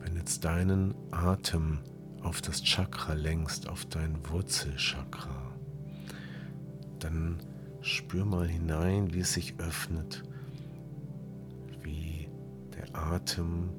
Wenn 0.00 0.16
jetzt 0.16 0.44
deinen 0.44 0.94
Atem 1.10 1.78
auf 2.22 2.40
das 2.40 2.62
Chakra 2.62 3.14
lenkst, 3.14 3.68
auf 3.68 3.84
dein 3.86 4.18
Wurzelchakra, 4.28 5.52
dann 6.98 7.38
spür 7.80 8.24
mal 8.24 8.48
hinein, 8.48 9.12
wie 9.12 9.20
es 9.20 9.32
sich 9.32 9.54
öffnet, 9.58 10.22
wie 11.82 12.28
der 12.76 12.96
Atem 12.96 13.70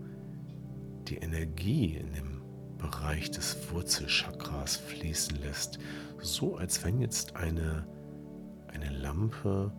die 1.10 1.18
Energie 1.18 1.96
in 1.96 2.14
dem 2.14 2.42
Bereich 2.78 3.32
des 3.32 3.72
Wurzelchakras 3.72 4.76
fließen 4.76 5.42
lässt, 5.42 5.80
so 6.20 6.58
als 6.58 6.84
wenn 6.84 7.00
jetzt 7.00 7.36
eine, 7.36 7.88
eine 8.68 8.90
Lampe 8.90 9.72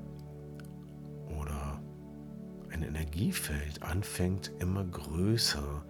oder 1.40 1.82
ein 2.70 2.82
Energiefeld 2.82 3.82
anfängt 3.82 4.50
immer 4.58 4.84
größer, 4.84 5.84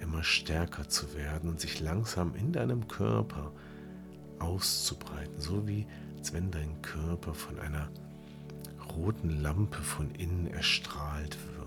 immer 0.00 0.22
stärker 0.22 0.88
zu 0.88 1.14
werden 1.14 1.50
und 1.50 1.60
sich 1.60 1.80
langsam 1.80 2.34
in 2.34 2.52
deinem 2.52 2.88
Körper 2.88 3.52
auszubreiten, 4.38 5.38
so 5.38 5.66
wie 5.68 5.86
als 6.16 6.32
wenn 6.32 6.50
dein 6.50 6.80
Körper 6.82 7.34
von 7.34 7.58
einer 7.58 7.90
roten 8.96 9.42
Lampe 9.42 9.82
von 9.82 10.10
innen 10.12 10.46
erstrahlt 10.46 11.36
wird. 11.54 11.59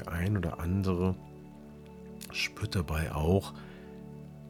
Der 0.00 0.12
ein 0.12 0.36
oder 0.36 0.60
andere 0.60 1.14
spürt 2.32 2.74
dabei 2.74 3.12
auch, 3.12 3.52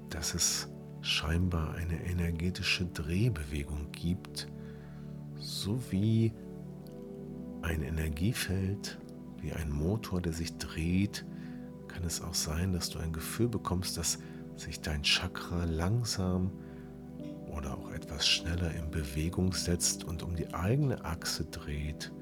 dass 0.09 0.35
es 0.35 0.69
scheinbar 1.01 1.75
eine 1.75 2.05
energetische 2.05 2.87
Drehbewegung 2.87 3.91
gibt, 3.91 4.49
so 5.37 5.81
wie 5.91 6.33
ein 7.63 7.83
Energiefeld, 7.83 8.99
wie 9.41 9.53
ein 9.53 9.71
Motor, 9.71 10.21
der 10.21 10.33
sich 10.33 10.57
dreht, 10.59 11.25
kann 11.89 12.05
es 12.05 12.23
auch 12.23 12.35
sein, 12.35 12.73
dass 12.73 12.91
du 12.91 12.99
ein 12.99 13.13
Gefühl 13.13 13.49
bekommst, 13.49 13.97
dass 13.97 14.19
sich 14.57 14.81
dein 14.81 15.03
Chakra 15.03 15.65
langsam 15.65 16.53
oder 17.51 17.77
auch 17.77 17.91
etwas 17.91 18.27
schneller 18.27 18.73
in 18.75 18.91
Bewegung 18.91 19.53
setzt 19.53 20.05
und 20.05 20.23
um 20.23 20.37
die 20.37 20.53
eigene 20.55 21.05
Achse 21.05 21.45
dreht 21.47 22.13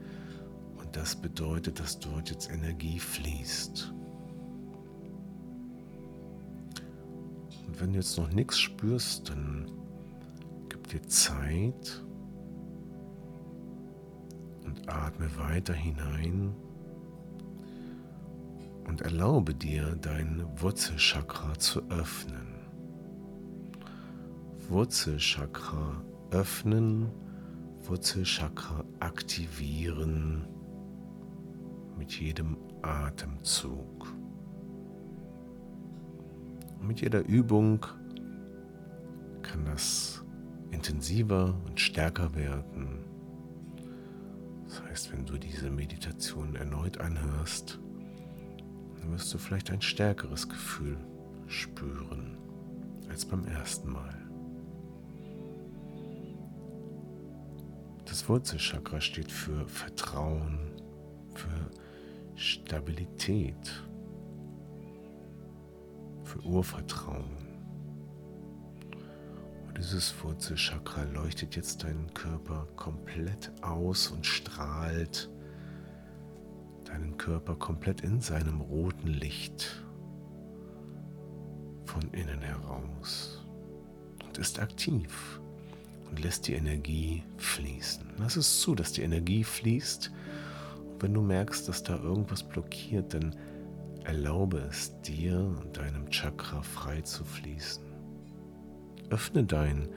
und 0.88 0.96
das 0.96 1.16
bedeutet, 1.16 1.80
dass 1.80 1.98
dort 1.98 2.30
jetzt 2.30 2.50
Energie 2.50 2.98
fließt. 2.98 3.92
Und 7.66 7.78
wenn 7.78 7.92
du 7.92 7.98
jetzt 7.98 8.16
noch 8.16 8.32
nichts 8.32 8.58
spürst, 8.58 9.28
dann 9.28 9.70
gib 10.70 10.88
dir 10.88 11.02
Zeit 11.02 12.02
und 14.64 14.88
atme 14.88 15.28
weiter 15.36 15.74
hinein 15.74 16.54
und 18.86 19.02
erlaube 19.02 19.54
dir, 19.54 19.94
dein 20.00 20.42
Wurzelchakra 20.58 21.52
zu 21.58 21.82
öffnen. 21.90 22.48
Wurzelchakra 24.70 26.02
öffnen, 26.30 27.10
Wurzelchakra 27.82 28.84
aktivieren 29.00 30.46
mit 31.98 32.12
jedem 32.12 32.56
Atemzug. 32.82 34.14
Und 36.78 36.86
mit 36.86 37.00
jeder 37.00 37.26
Übung 37.26 37.84
kann 39.42 39.64
das 39.64 40.24
intensiver 40.70 41.54
und 41.66 41.80
stärker 41.80 42.34
werden. 42.34 43.04
Das 44.66 44.82
heißt, 44.82 45.12
wenn 45.12 45.24
du 45.24 45.38
diese 45.38 45.70
Meditation 45.70 46.54
erneut 46.54 46.98
anhörst, 46.98 47.80
dann 49.00 49.12
wirst 49.12 49.32
du 49.32 49.38
vielleicht 49.38 49.70
ein 49.70 49.80
stärkeres 49.80 50.48
Gefühl 50.48 50.98
spüren 51.46 52.36
als 53.08 53.24
beim 53.24 53.46
ersten 53.46 53.90
Mal. 53.90 54.14
Das 58.04 58.28
Wurzelchakra 58.28 59.00
steht 59.00 59.30
für 59.30 59.66
Vertrauen, 59.68 60.58
für 61.34 61.70
Stabilität, 62.38 63.82
für 66.22 66.40
Urvertrauen. 66.44 67.48
Und 69.66 69.76
dieses 69.76 70.14
Wurzelchakra 70.22 71.02
leuchtet 71.14 71.56
jetzt 71.56 71.82
deinen 71.82 72.12
Körper 72.14 72.68
komplett 72.76 73.50
aus 73.62 74.08
und 74.12 74.24
strahlt 74.24 75.28
deinen 76.84 77.16
Körper 77.16 77.56
komplett 77.56 78.02
in 78.02 78.20
seinem 78.20 78.60
roten 78.60 79.08
Licht 79.08 79.84
von 81.86 82.02
innen 82.12 82.40
heraus 82.40 83.44
und 84.24 84.38
ist 84.38 84.60
aktiv 84.60 85.40
und 86.08 86.22
lässt 86.22 86.46
die 86.46 86.54
Energie 86.54 87.24
fließen. 87.38 88.04
Lass 88.18 88.36
es 88.36 88.60
zu, 88.60 88.74
dass 88.74 88.92
die 88.92 89.02
Energie 89.02 89.42
fließt. 89.42 90.12
Wenn 91.00 91.14
du 91.14 91.22
merkst, 91.22 91.68
dass 91.68 91.82
da 91.82 91.96
irgendwas 91.96 92.42
blockiert, 92.42 93.14
dann 93.14 93.36
erlaube 94.04 94.58
es 94.68 95.00
dir 95.02 95.38
und 95.38 95.76
deinem 95.76 96.10
Chakra 96.10 96.62
frei 96.62 97.02
zu 97.02 97.24
fließen. 97.24 97.84
Öffne 99.10 99.44
dein 99.44 99.88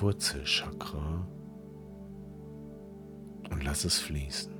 Wurzelchakra 0.00 1.26
und 3.50 3.64
lass 3.64 3.84
es 3.84 3.98
fließen. 3.98 4.52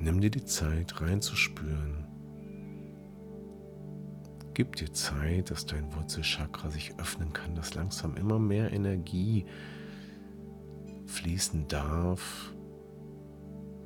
Nimm 0.00 0.20
dir 0.20 0.30
die 0.30 0.44
Zeit 0.44 1.00
reinzuspüren. 1.00 2.07
Gib 4.58 4.74
dir 4.74 4.92
Zeit, 4.92 5.52
dass 5.52 5.66
dein 5.66 5.94
Wurzelchakra 5.94 6.68
sich 6.68 6.92
öffnen 6.98 7.32
kann, 7.32 7.54
dass 7.54 7.74
langsam 7.74 8.16
immer 8.16 8.40
mehr 8.40 8.72
Energie 8.72 9.46
fließen 11.06 11.68
darf, 11.68 12.52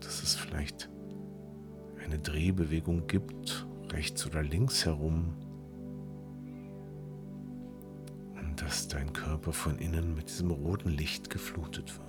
dass 0.00 0.22
es 0.22 0.34
vielleicht 0.34 0.88
eine 2.02 2.18
Drehbewegung 2.18 3.06
gibt, 3.06 3.66
rechts 3.90 4.24
oder 4.24 4.42
links 4.42 4.86
herum. 4.86 5.34
Und 8.40 8.62
dass 8.62 8.88
dein 8.88 9.12
Körper 9.12 9.52
von 9.52 9.76
innen 9.76 10.14
mit 10.14 10.30
diesem 10.30 10.52
roten 10.52 10.88
Licht 10.88 11.28
geflutet 11.28 11.98
wird. 11.98 12.08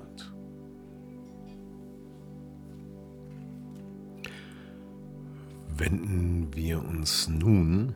wenden 5.75 6.53
wir 6.53 6.81
uns 6.81 7.27
nun 7.27 7.95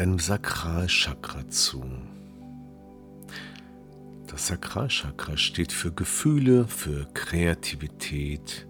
deinem 0.00 0.18
Sakralchakra 0.18 1.46
zu. 1.50 1.84
Das 4.28 4.46
Sakralchakra 4.46 5.36
steht 5.36 5.72
für 5.72 5.92
Gefühle, 5.92 6.66
für 6.66 7.04
Kreativität, 7.12 8.66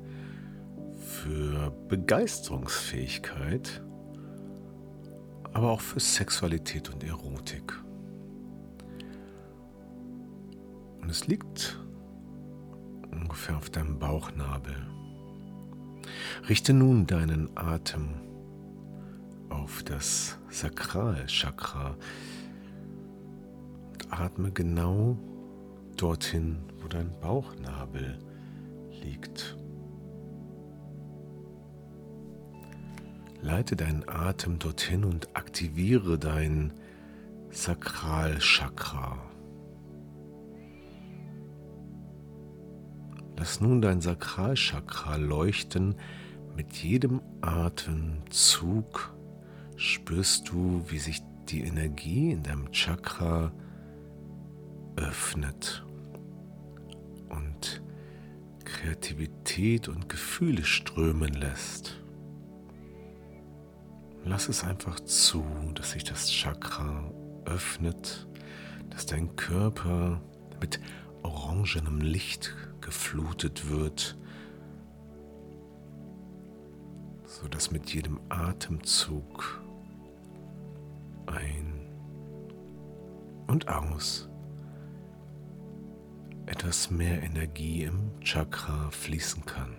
für 0.99 1.71
Begeisterungsfähigkeit, 1.89 3.81
aber 5.53 5.71
auch 5.71 5.81
für 5.81 6.01
Sexualität 6.01 6.93
und 6.93 7.05
Erotik. 7.05 7.75
Und 11.01 11.11
es 11.11 11.29
liegt 11.29 11.79
ungefähr 13.13 13.57
auf 13.57 13.71
deinem 13.71 14.01
Bauchnabel. 14.01 14.75
Richte 16.49 16.73
nun 16.73 17.07
deinen 17.07 17.57
Atem 17.57 18.30
auf 19.71 19.85
das 19.85 20.37
Sakralchakra 20.49 21.97
und 23.93 24.13
atme 24.13 24.51
genau 24.51 25.17
dorthin, 25.97 26.59
wo 26.81 26.89
dein 26.89 27.13
Bauchnabel 27.21 28.19
liegt. 29.05 29.57
Leite 33.43 33.77
deinen 33.77 34.09
Atem 34.09 34.59
dorthin 34.59 35.05
und 35.05 35.37
aktiviere 35.37 36.19
dein 36.19 36.73
Sakralchakra. 37.51 39.19
Lass 43.39 43.61
nun 43.61 43.81
dein 43.81 44.01
Sakralchakra 44.01 45.15
leuchten 45.15 45.95
mit 46.57 46.73
jedem 46.73 47.21
Atemzug 47.41 49.15
spürst 49.81 50.51
du, 50.51 50.85
wie 50.89 50.99
sich 50.99 51.23
die 51.49 51.63
Energie 51.63 52.33
in 52.33 52.43
deinem 52.43 52.71
Chakra 52.71 53.51
öffnet 54.97 55.83
und 57.31 57.83
Kreativität 58.65 59.89
und 59.89 60.11
Gefühle 60.11 60.65
strömen 60.65 61.33
lässt. 61.33 61.99
Lass 64.25 64.51
es 64.51 64.65
einfach 64.65 65.01
zu, 65.01 65.43
dass 65.75 65.93
sich 65.93 66.05
das 66.05 66.31
Chakra 66.31 67.11
öffnet, 67.47 68.29
dass 68.91 69.07
dein 69.07 69.35
Körper 69.35 70.21
mit 70.61 70.79
orangenem 71.23 72.03
Licht 72.03 72.55
geflutet 72.83 73.71
wird 73.71 74.19
sodass 77.31 77.71
mit 77.71 77.95
jedem 77.95 78.19
Atemzug 78.29 79.63
ein 81.31 81.89
und 83.47 83.69
aus 83.69 84.29
etwas 86.47 86.91
mehr 86.91 87.23
Energie 87.23 87.85
im 87.85 88.21
Chakra 88.21 88.91
fließen 88.91 89.45
kann. 89.47 89.77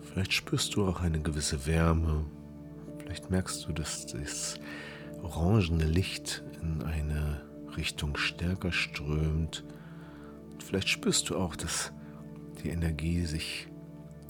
Vielleicht 0.00 0.32
spürst 0.32 0.74
du 0.74 0.86
auch 0.86 1.00
eine 1.00 1.20
gewisse 1.20 1.66
Wärme. 1.66 2.24
Vielleicht 2.98 3.30
merkst 3.30 3.66
du, 3.66 3.72
dass 3.72 4.06
das 4.06 4.58
orangene 5.22 5.84
Licht 5.84 6.42
in 6.60 6.82
eine 6.82 7.42
Richtung 7.76 8.16
stärker 8.16 8.72
strömt 8.72 9.64
Vielleicht 10.68 10.90
spürst 10.90 11.30
du 11.30 11.36
auch, 11.36 11.56
dass 11.56 11.92
die 12.62 12.68
Energie 12.68 13.24
sich 13.24 13.68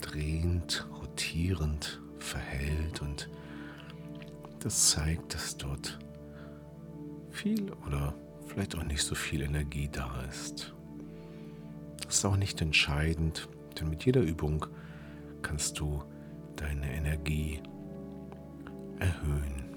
drehend, 0.01 0.87
rotierend 1.01 2.01
verhält 2.19 3.01
und 3.03 3.29
das 4.61 4.91
zeigt, 4.91 5.35
dass 5.35 5.57
dort 5.57 5.99
viel 7.31 7.71
oder 7.87 8.15
vielleicht 8.47 8.77
auch 8.77 8.85
nicht 8.85 9.03
so 9.03 9.15
viel 9.15 9.43
Energie 9.43 9.89
da 9.91 10.23
ist. 10.29 10.75
Das 12.05 12.17
ist 12.17 12.25
auch 12.25 12.37
nicht 12.37 12.61
entscheidend, 12.61 13.49
denn 13.79 13.91
mit 13.91 14.05
jeder 14.05 14.23
Übung 14.23 14.67
kannst 15.43 15.79
du 15.79 16.03
deine 16.57 16.93
Energie 16.93 17.63
erhöhen. 18.99 19.68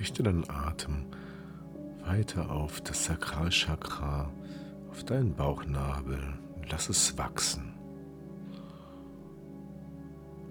Richte 0.00 0.22
deinen 0.22 0.48
Atem 0.48 1.04
weiter 2.06 2.50
auf 2.50 2.80
das 2.80 3.04
Sakralchakra, 3.04 4.32
auf 4.90 5.04
deinen 5.04 5.34
Bauchnabel 5.34 6.18
und 6.56 6.70
lass 6.70 6.88
es 6.88 7.18
wachsen. 7.18 7.74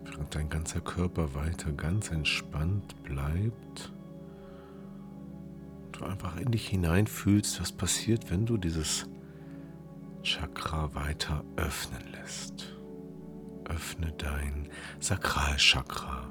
Während 0.04 0.36
dein 0.36 0.50
ganzer 0.50 0.82
Körper 0.82 1.34
weiter 1.34 1.72
ganz 1.72 2.12
entspannt 2.12 3.02
bleibt, 3.02 3.92
du 5.94 6.06
einfach 6.06 6.38
in 6.38 6.52
dich 6.52 6.68
hineinfühlst, 6.68 7.60
was 7.60 7.72
passiert, 7.72 8.30
wenn 8.30 8.46
du 8.46 8.56
dieses 8.56 9.10
Chakra 10.22 10.94
weiter 10.94 11.44
öffnen 11.56 12.04
lässt. 12.12 12.76
Öffne 13.66 14.14
dein 14.16 14.70
Sakralchakra. 15.00 16.29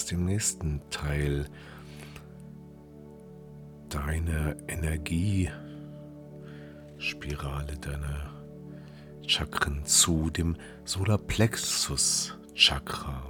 Uns 0.00 0.06
dem 0.06 0.24
nächsten 0.24 0.80
Teil 0.88 1.46
deiner 3.90 4.56
Energie 4.66 5.50
Spirale 6.96 7.76
deiner 7.76 8.30
Chakren 9.26 9.84
zu, 9.84 10.30
dem 10.30 10.56
Solarplexus 10.84 12.38
Chakra. 12.54 13.22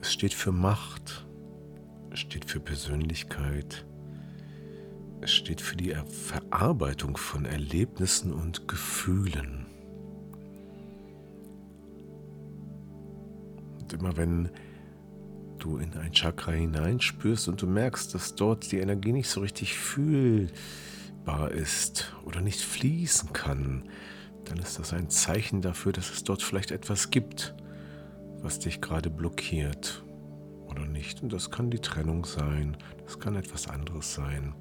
Es 0.00 0.12
steht 0.12 0.34
für 0.34 0.52
Macht, 0.52 1.26
es 2.12 2.20
steht 2.20 2.44
für 2.44 2.60
Persönlichkeit, 2.60 3.86
es 5.20 5.32
steht 5.32 5.60
für 5.60 5.76
die 5.76 5.96
Verarbeitung 6.06 7.16
von 7.16 7.44
Erlebnissen 7.44 8.32
und 8.32 8.68
Gefühlen. 8.68 9.69
Immer 13.92 14.16
wenn 14.16 14.50
du 15.58 15.78
in 15.78 15.92
ein 15.94 16.12
Chakra 16.12 16.52
hineinspürst 16.52 17.48
und 17.48 17.60
du 17.62 17.66
merkst, 17.66 18.14
dass 18.14 18.34
dort 18.34 18.72
die 18.72 18.78
Energie 18.78 19.12
nicht 19.12 19.28
so 19.28 19.40
richtig 19.40 19.78
fühlbar 19.78 21.50
ist 21.50 22.14
oder 22.24 22.40
nicht 22.40 22.60
fließen 22.60 23.32
kann, 23.32 23.84
dann 24.44 24.58
ist 24.58 24.78
das 24.78 24.92
ein 24.92 25.10
Zeichen 25.10 25.60
dafür, 25.60 25.92
dass 25.92 26.10
es 26.10 26.24
dort 26.24 26.42
vielleicht 26.42 26.70
etwas 26.70 27.10
gibt, 27.10 27.54
was 28.40 28.58
dich 28.58 28.80
gerade 28.80 29.10
blockiert 29.10 30.02
oder 30.66 30.86
nicht. 30.86 31.22
Und 31.22 31.32
das 31.32 31.50
kann 31.50 31.70
die 31.70 31.78
Trennung 31.78 32.24
sein, 32.24 32.76
das 33.04 33.18
kann 33.18 33.36
etwas 33.36 33.68
anderes 33.68 34.14
sein. 34.14 34.54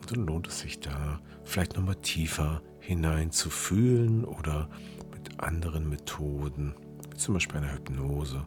Und 0.00 0.10
dann 0.10 0.26
lohnt 0.26 0.48
es 0.48 0.60
sich 0.60 0.80
da 0.80 1.20
vielleicht 1.44 1.76
nochmal 1.76 1.96
tiefer 1.96 2.62
hinein 2.80 3.30
zu 3.30 3.50
fühlen 3.50 4.24
oder 4.24 4.68
mit 5.12 5.40
anderen 5.40 5.88
Methoden, 5.88 6.74
zum 7.14 7.34
Beispiel 7.34 7.58
einer 7.58 7.72
Hypnose, 7.72 8.44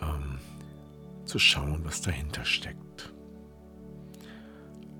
ähm, 0.00 0.38
zu 1.24 1.38
schauen, 1.38 1.80
was 1.84 2.00
dahinter 2.00 2.44
steckt. 2.44 3.12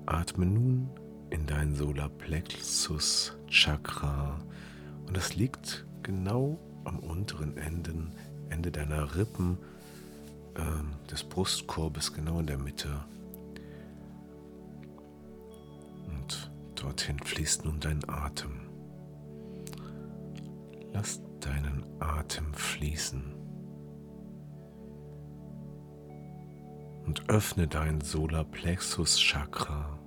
Atme 0.05 0.45
nun 0.45 0.89
in 1.29 1.45
dein 1.45 1.75
Solarplexus 1.75 3.37
Chakra 3.47 4.39
und 5.05 5.15
das 5.15 5.35
liegt 5.35 5.85
genau 6.03 6.59
am 6.85 6.99
unteren 6.99 7.57
Ende, 7.57 7.93
Ende 8.49 8.71
deiner 8.71 9.15
Rippen, 9.15 9.57
äh, 10.55 11.09
des 11.11 11.23
Brustkorbes, 11.23 12.13
genau 12.13 12.39
in 12.39 12.47
der 12.47 12.57
Mitte. 12.57 12.89
Und 16.07 16.51
dorthin 16.75 17.19
fließt 17.19 17.65
nun 17.65 17.79
dein 17.79 18.07
Atem. 18.09 18.51
Lass 20.93 21.21
deinen 21.39 21.85
Atem 21.99 22.53
fließen. 22.53 23.33
Und 27.05 27.29
öffne 27.29 27.67
dein 27.67 28.01
Solarplexus 28.01 29.19
Chakra. 29.19 29.97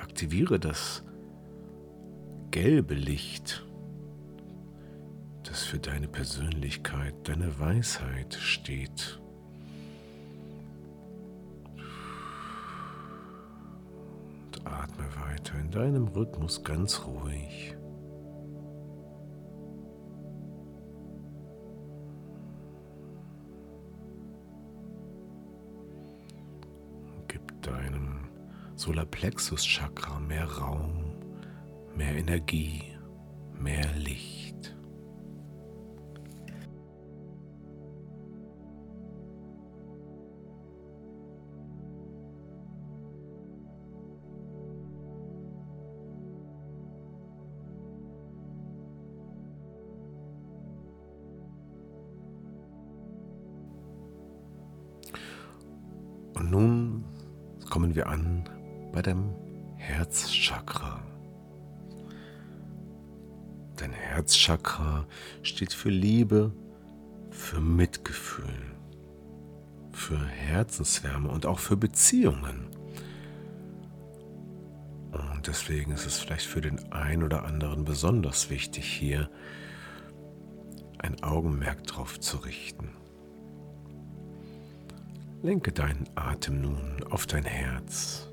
Aktiviere 0.00 0.58
das 0.58 1.04
gelbe 2.50 2.94
Licht 2.94 3.64
das 5.50 5.64
für 5.64 5.80
deine 5.80 6.06
Persönlichkeit, 6.06 7.14
deine 7.24 7.58
Weisheit 7.58 8.34
steht. 8.34 9.20
Und 14.44 14.64
atme 14.64 15.04
weiter 15.16 15.58
in 15.58 15.70
deinem 15.70 16.06
Rhythmus 16.08 16.62
ganz 16.62 17.04
ruhig. 17.04 17.74
Deinem 27.60 28.28
Solarplexus-Chakra 28.76 30.20
mehr 30.20 30.46
Raum, 30.46 31.16
mehr 31.94 32.16
Energie, 32.16 32.82
mehr 33.58 33.92
Licht. 33.96 34.49
Herzchakra 64.50 65.06
steht 65.42 65.72
für 65.72 65.90
Liebe, 65.90 66.52
für 67.30 67.60
Mitgefühl, 67.60 68.74
für 69.92 70.18
Herzenswärme 70.18 71.28
und 71.28 71.46
auch 71.46 71.60
für 71.60 71.76
Beziehungen. 71.76 72.66
Und 75.12 75.46
deswegen 75.46 75.92
ist 75.92 76.04
es 76.04 76.18
vielleicht 76.18 76.46
für 76.46 76.60
den 76.60 76.92
einen 76.92 77.22
oder 77.22 77.44
anderen 77.44 77.84
besonders 77.84 78.50
wichtig, 78.50 78.86
hier 78.86 79.30
ein 80.98 81.22
Augenmerk 81.22 81.86
drauf 81.86 82.18
zu 82.18 82.38
richten. 82.38 82.90
Lenke 85.42 85.70
deinen 85.70 86.08
Atem 86.16 86.60
nun 86.60 87.04
auf 87.08 87.26
dein 87.26 87.44
Herz 87.44 88.28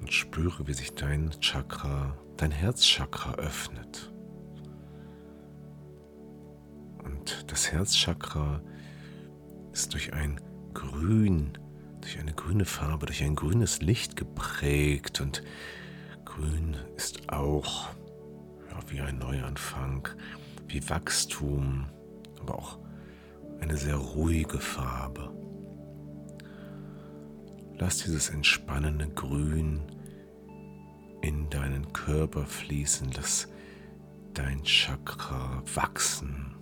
und 0.00 0.10
spüre, 0.10 0.66
wie 0.66 0.72
sich 0.72 0.94
dein 0.94 1.30
Chakra, 1.40 2.16
dein 2.40 2.50
Herzchakra 2.52 3.34
öffnet. 3.34 4.10
Und 7.04 7.44
das 7.48 7.70
Herzchakra 7.70 8.62
ist 9.72 9.92
durch 9.92 10.14
ein 10.14 10.40
Grün, 10.72 11.58
durch 12.00 12.18
eine 12.18 12.32
grüne 12.32 12.64
Farbe, 12.64 13.06
durch 13.06 13.22
ein 13.22 13.36
grünes 13.36 13.82
Licht 13.82 14.16
geprägt 14.16 15.20
und 15.20 15.42
Grün 16.24 16.76
ist 16.96 17.30
auch 17.30 17.88
ja, 18.70 18.78
wie 18.88 19.00
ein 19.00 19.18
Neuanfang, 19.18 20.08
wie 20.66 20.88
Wachstum, 20.88 21.90
aber 22.40 22.58
auch 22.58 22.78
eine 23.60 23.76
sehr 23.76 23.96
ruhige 23.96 24.58
Farbe. 24.58 25.30
Lass 27.78 27.98
dieses 27.98 28.30
entspannende 28.30 29.08
Grün 29.08 29.82
in 31.22 31.48
deinen 31.50 31.92
Körper 31.92 32.44
fließen, 32.46 33.10
lass 33.14 33.48
dein 34.34 34.62
Chakra 34.64 35.62
wachsen. 35.74 36.54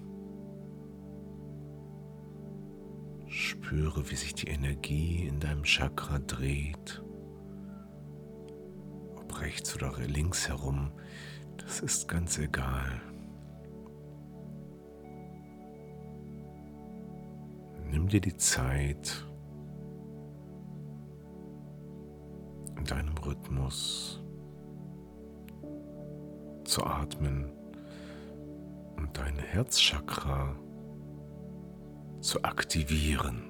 Spüre, 3.27 4.11
wie 4.11 4.17
sich 4.17 4.35
die 4.35 4.49
Energie 4.49 5.27
in 5.27 5.39
deinem 5.39 5.63
Chakra 5.63 6.19
dreht. 6.19 7.03
Ob 9.17 9.41
rechts 9.41 9.77
oder 9.77 9.97
links 9.99 10.49
herum, 10.49 10.91
das 11.59 11.81
ist 11.81 12.09
ganz 12.09 12.39
egal. 12.39 13.01
Nimm 17.91 18.09
dir 18.09 18.21
die 18.21 18.37
Zeit 18.37 19.27
in 22.77 22.85
deinem 22.85 23.17
Rhythmus 23.19 24.18
zu 26.69 26.85
atmen 26.85 27.51
und 28.97 29.17
dein 29.17 29.39
Herzchakra 29.39 30.55
zu 32.21 32.43
aktivieren, 32.45 33.43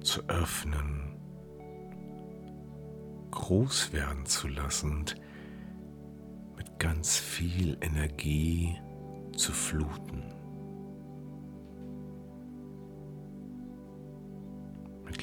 zu 0.00 0.22
öffnen, 0.28 1.16
groß 3.30 3.92
werden 3.92 4.24
zu 4.26 4.48
lassen 4.48 4.98
und 4.98 5.16
mit 6.56 6.78
ganz 6.78 7.16
viel 7.16 7.76
Energie 7.80 8.78
zu 9.36 9.52
fluten. 9.52 10.36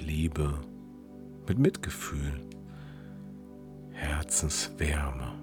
Liebe, 0.05 0.59
mit 1.47 1.59
Mitgefühl, 1.59 2.47
Herzenswärme. 3.91 5.42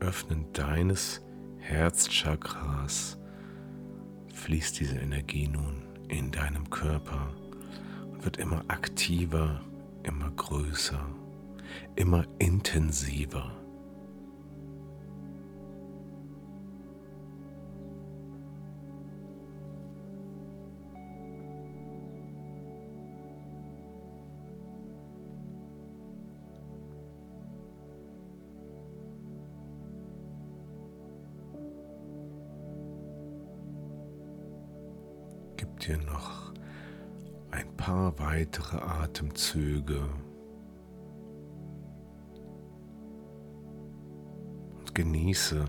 Öffnen 0.00 0.46
deines 0.52 1.22
Herzchakras 1.58 3.18
fließt 4.34 4.80
diese 4.80 4.96
Energie 4.96 5.46
nun 5.46 5.82
in 6.08 6.30
deinem 6.30 6.68
Körper 6.70 7.34
und 8.10 8.24
wird 8.24 8.38
immer 8.38 8.64
aktiver, 8.68 9.60
immer 10.02 10.30
größer, 10.30 11.04
immer 11.96 12.24
intensiver. 12.38 13.59
Dir 35.86 35.96
noch 35.96 36.52
ein 37.50 37.74
paar 37.78 38.18
weitere 38.18 38.76
Atemzüge 38.76 40.10
und 44.78 44.94
genieße 44.94 45.64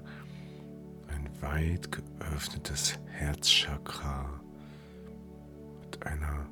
ein 1.07 1.29
weit 1.41 1.89
geöffnetes 1.93 2.99
Herzchakra 3.07 4.41
mit 5.81 6.05
einer 6.05 6.45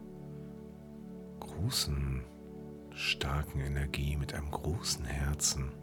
großen, 1.41 2.23
starken 2.91 3.59
Energie, 3.59 4.15
mit 4.15 4.33
einem 4.33 4.51
großen 4.51 5.03
Herzen, 5.03 5.73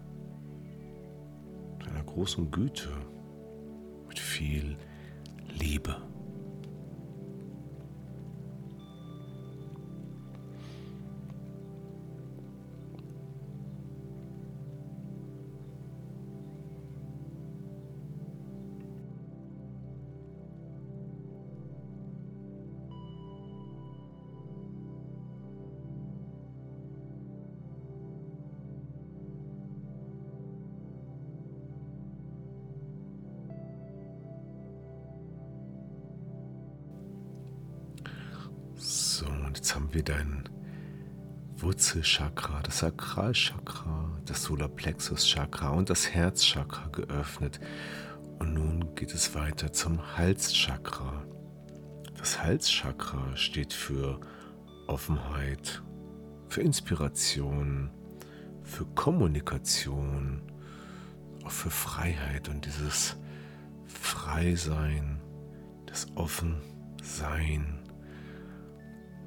mit 1.79 1.89
einer 1.89 2.05
großen 2.05 2.51
Güte, 2.51 2.89
mit 4.09 4.19
viel 4.19 4.79
Liebe. 5.51 6.16
Jetzt 39.57 39.75
haben 39.75 39.88
wir 39.95 40.03
dein 40.03 40.47
Wurzelchakra, 41.57 42.61
das 42.62 42.81
Sakralchakra, 42.81 44.11
das 44.27 44.42
Solarplexuschakra 44.42 45.71
und 45.71 45.88
das 45.88 46.11
Herzchakra 46.11 46.88
geöffnet. 46.88 47.59
Und 48.38 48.53
nun 48.53 48.95
geht 48.95 49.14
es 49.14 49.35
weiter 49.35 49.73
zum 49.73 50.14
Halschakra. 50.19 51.25
Das 52.19 52.42
Halschakra 52.42 53.35
steht 53.35 53.73
für 53.73 54.21
Offenheit, 54.88 55.83
für 56.51 56.61
Inspiration, 56.61 57.88
für 58.62 58.85
Kommunikation, 58.85 60.42
auch 61.45 61.51
für 61.51 61.71
Freiheit 61.71 62.51
und 62.51 62.66
dieses 62.66 63.16
Freisein, 63.87 65.19
das 65.87 66.09
Offensein 66.14 67.76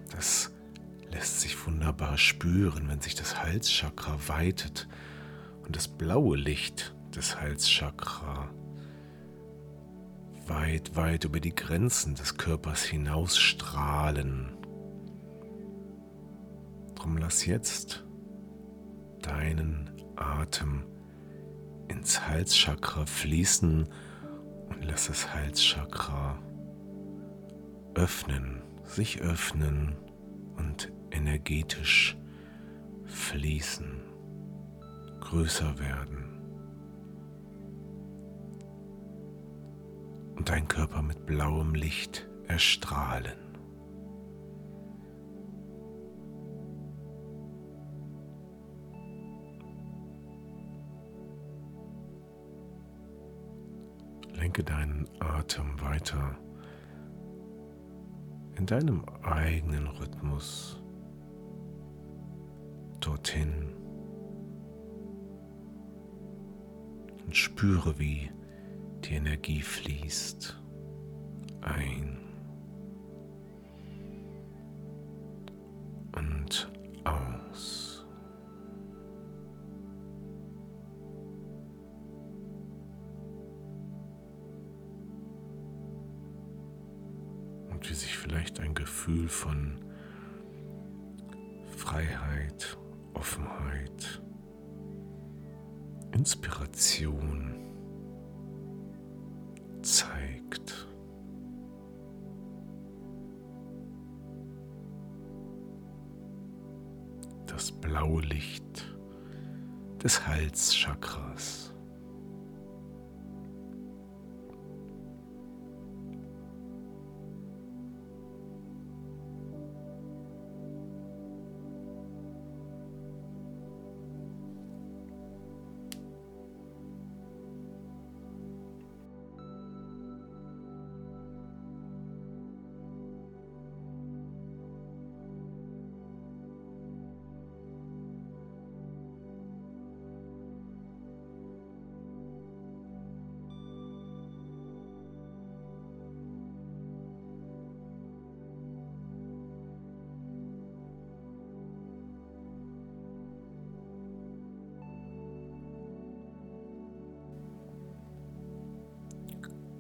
das 0.09 0.51
lässt 1.11 1.41
sich 1.41 1.65
wunderbar 1.65 2.17
spüren, 2.17 2.87
wenn 2.87 3.01
sich 3.01 3.15
das 3.15 3.41
Halschakra 3.41 4.17
weitet 4.27 4.87
und 5.63 5.75
das 5.75 5.87
blaue 5.87 6.37
Licht 6.37 6.95
des 7.15 7.39
Halschakra 7.39 8.49
weit, 10.47 10.95
weit 10.95 11.25
über 11.25 11.39
die 11.39 11.53
Grenzen 11.53 12.15
des 12.15 12.37
Körpers 12.37 12.83
hinausstrahlen. 12.83 14.57
Drum 16.95 17.17
lass 17.17 17.45
jetzt 17.45 18.05
deinen 19.21 19.91
Atem 20.15 20.85
ins 21.87 22.27
Halschakra 22.27 23.05
fließen 23.05 23.87
und 24.69 24.85
lass 24.85 25.07
das 25.07 25.33
Halschakra 25.33 26.39
öffnen 27.95 28.58
sich 28.89 29.21
öffnen 29.21 29.95
und 30.58 30.91
energetisch 31.12 32.17
fließen, 33.06 34.02
größer 35.19 35.80
werden 35.80 36.25
und 40.36 40.49
dein 40.49 40.67
Körper 40.67 41.02
mit 41.02 41.25
blauem 41.25 41.75
Licht 41.75 42.28
erstrahlen. 42.47 43.38
Lenke 54.34 54.63
deinen 54.63 55.08
Atem 55.19 55.80
weiter 55.82 56.39
in 58.59 58.65
deinem 58.65 59.05
eigenen 59.23 59.87
Rhythmus 59.87 60.77
dorthin 62.99 63.73
und 67.25 67.35
spüre, 67.35 67.97
wie 67.97 68.29
die 69.05 69.13
Energie 69.13 69.61
fließt 69.61 70.61
ein. 71.61 72.17
Und 76.17 76.69
vielleicht 88.29 88.59
ein 88.59 88.75
Gefühl 88.75 89.27
von 89.27 89.79
Freiheit, 91.75 92.77
Offenheit, 93.15 94.21
Inspiration 96.11 97.55
zeigt. 99.81 100.87
Das 107.47 107.71
blaue 107.71 108.21
Licht 108.21 108.95
des 110.03 110.27
Halschakras. 110.27 111.68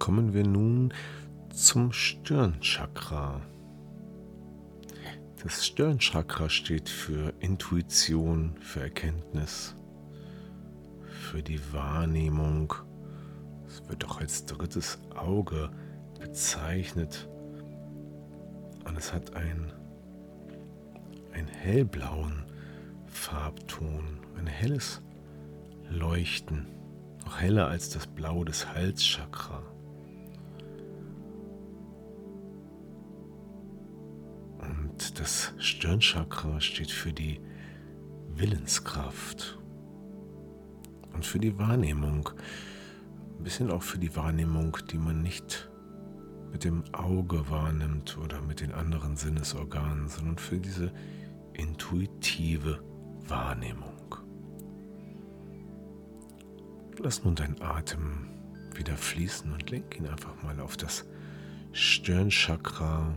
Kommen 0.09 0.33
wir 0.33 0.43
nun 0.43 0.91
zum 1.53 1.91
Stirnchakra. 1.91 3.41
Das 5.43 5.67
Stirnchakra 5.67 6.49
steht 6.49 6.89
für 6.89 7.31
Intuition, 7.39 8.55
für 8.59 8.81
Erkenntnis, 8.81 9.75
für 11.03 11.43
die 11.43 11.61
Wahrnehmung. 11.73 12.73
Es 13.67 13.87
wird 13.87 14.03
auch 14.05 14.19
als 14.19 14.47
drittes 14.47 14.97
Auge 15.15 15.69
bezeichnet. 16.19 17.29
Und 18.85 18.97
es 18.97 19.13
hat 19.13 19.35
einen, 19.35 19.71
einen 21.33 21.49
hellblauen 21.49 22.45
Farbton, 23.05 24.21
ein 24.39 24.47
helles 24.47 25.03
Leuchten, 25.87 26.65
noch 27.25 27.39
heller 27.39 27.67
als 27.67 27.91
das 27.91 28.07
Blau 28.07 28.43
des 28.43 28.73
Halschakra. 28.73 29.61
Das 34.99 35.53
Stirnchakra 35.57 36.59
steht 36.61 36.91
für 36.91 37.13
die 37.13 37.39
Willenskraft 38.35 39.57
und 41.13 41.25
für 41.25 41.39
die 41.39 41.57
Wahrnehmung. 41.57 42.29
Ein 43.37 43.43
bisschen 43.43 43.71
auch 43.71 43.83
für 43.83 43.97
die 43.97 44.15
Wahrnehmung, 44.15 44.77
die 44.91 44.97
man 44.97 45.21
nicht 45.21 45.69
mit 46.51 46.63
dem 46.63 46.83
Auge 46.93 47.49
wahrnimmt 47.49 48.17
oder 48.17 48.41
mit 48.41 48.61
den 48.61 48.73
anderen 48.73 49.15
Sinnesorganen, 49.15 50.09
sondern 50.09 50.37
für 50.37 50.57
diese 50.57 50.91
intuitive 51.53 52.83
Wahrnehmung. 53.27 54.15
Lass 57.01 57.23
nun 57.23 57.35
deinen 57.35 57.61
Atem 57.61 58.27
wieder 58.75 58.97
fließen 58.97 59.51
und 59.51 59.69
lenk 59.69 59.97
ihn 59.97 60.07
einfach 60.07 60.41
mal 60.43 60.59
auf 60.59 60.75
das 60.75 61.05
Stirnchakra 61.71 63.15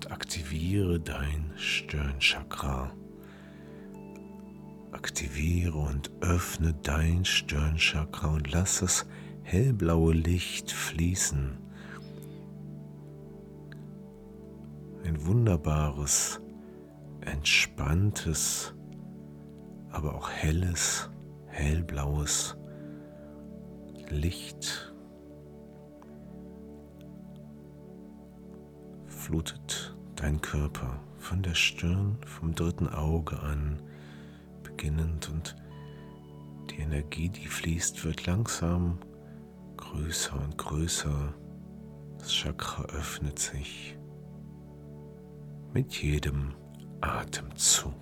und 0.00 0.12
aktiviere 0.12 0.98
dein 0.98 1.52
Stirnchakra. 1.56 2.90
Aktiviere 4.92 5.76
und 5.76 6.10
öffne 6.22 6.72
dein 6.82 7.26
Stirnchakra 7.26 8.28
und 8.28 8.50
lass 8.50 8.80
das 8.80 9.06
hellblaue 9.42 10.14
Licht 10.14 10.70
fließen. 10.72 11.58
Ein 15.04 15.26
wunderbares, 15.26 16.40
entspanntes, 17.20 18.72
aber 19.90 20.14
auch 20.14 20.30
helles, 20.30 21.10
hellblaues 21.48 22.56
Licht 24.08 24.94
flutet 29.06 29.89
dein 30.20 30.40
Körper 30.40 31.00
von 31.18 31.42
der 31.42 31.54
Stirn, 31.54 32.18
vom 32.26 32.54
dritten 32.54 32.88
Auge 32.88 33.40
an, 33.40 33.80
beginnend 34.62 35.30
und 35.30 35.56
die 36.70 36.80
Energie, 36.80 37.30
die 37.30 37.46
fließt, 37.46 38.04
wird 38.04 38.26
langsam 38.26 38.98
größer 39.76 40.38
und 40.38 40.58
größer. 40.58 41.34
Das 42.18 42.32
Chakra 42.32 42.84
öffnet 42.94 43.38
sich 43.38 43.96
mit 45.72 45.94
jedem 46.02 46.52
Atemzug. 47.00 47.94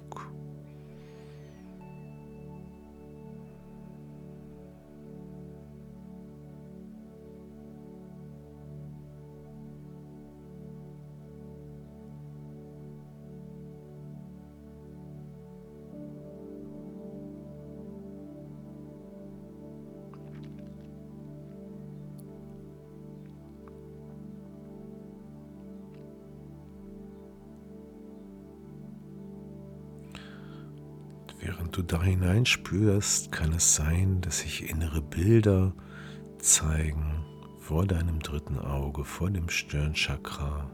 Du 31.78 31.84
da 31.84 32.02
hineinspürst, 32.02 33.30
kann 33.30 33.52
es 33.52 33.76
sein, 33.76 34.20
dass 34.20 34.40
sich 34.40 34.68
innere 34.68 35.00
Bilder 35.00 35.72
zeigen 36.38 37.24
vor 37.60 37.86
deinem 37.86 38.18
dritten 38.18 38.58
Auge, 38.58 39.04
vor 39.04 39.30
dem 39.30 39.48
Stirnchakra. 39.48 40.68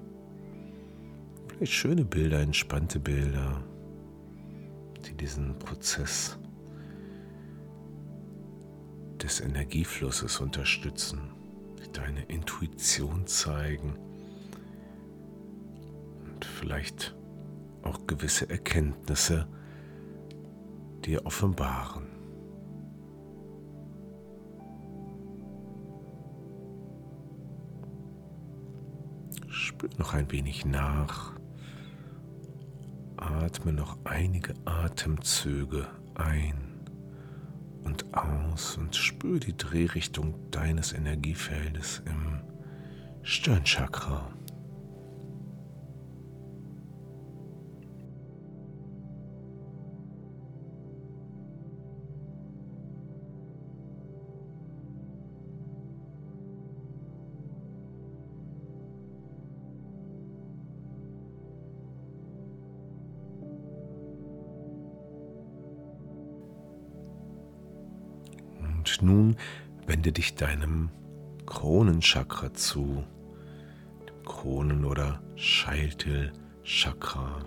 Vielleicht 1.47 1.73
schöne 1.75 2.07
Bilder, 2.07 2.41
entspannte 2.41 3.01
Bilder, 3.01 3.63
die 5.07 5.15
diesen 5.15 5.59
Prozess 5.59 6.39
des 9.23 9.41
Energieflusses 9.41 10.41
unterstützen, 10.41 11.21
die 11.85 11.93
deine 11.93 12.23
Intuition 12.25 13.27
zeigen 13.27 13.99
und 16.25 16.47
vielleicht 16.47 17.15
auch 17.83 18.07
gewisse 18.07 18.49
Erkenntnisse 18.49 19.47
dir 21.05 21.27
offenbaren. 21.27 22.07
Spür 29.49 29.91
noch 29.99 30.15
ein 30.15 30.31
wenig 30.33 30.65
nach. 30.65 31.33
Atme 33.17 33.73
noch 33.73 33.99
einige 34.05 34.55
Atemzüge 34.65 35.87
ein 36.15 36.81
und 37.85 38.15
aus 38.15 38.77
und 38.77 38.97
spür 38.97 39.39
die 39.39 39.57
Drehrichtung 39.57 40.51
deines 40.51 40.93
Energiefeldes 40.93 42.03
im 42.07 42.41
Stirnchakra. 43.23 44.31
Wende 70.05 70.21
dich 70.21 70.35
deinem 70.35 70.91
Kronenchakra 71.47 72.53
zu, 72.53 73.05
dem 74.07 74.23
Kronen- 74.23 74.85
oder 74.85 75.23
Scheitelchakra. 75.35 77.43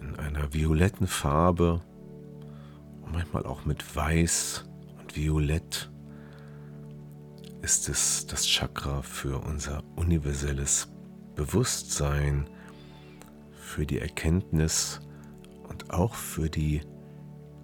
In 0.00 0.14
einer 0.20 0.54
violetten 0.54 1.08
Farbe 1.08 1.82
und 3.02 3.10
manchmal 3.10 3.44
auch 3.44 3.64
mit 3.64 3.96
Weiß 3.96 4.64
und 5.00 5.16
Violett 5.16 5.90
ist 7.62 7.88
es 7.88 8.28
das 8.28 8.46
Chakra 8.46 9.02
für 9.02 9.38
unser 9.38 9.82
universelles 9.96 10.92
Bewusstsein, 11.34 12.48
für 13.50 13.84
die 13.84 13.98
Erkenntnis 13.98 15.00
und 15.68 15.90
auch 15.90 16.14
für 16.14 16.48
die 16.48 16.82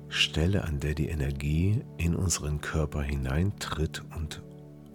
Stelle, 0.08 0.64
an 0.64 0.80
der 0.80 0.94
die 0.94 1.08
Energie 1.08 1.82
in 1.96 2.14
unseren 2.14 2.60
Körper 2.60 3.02
hineintritt 3.02 4.02
und 4.16 4.42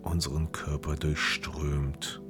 unseren 0.02 0.52
Körper 0.52 0.96
durchströmt. 0.96 2.22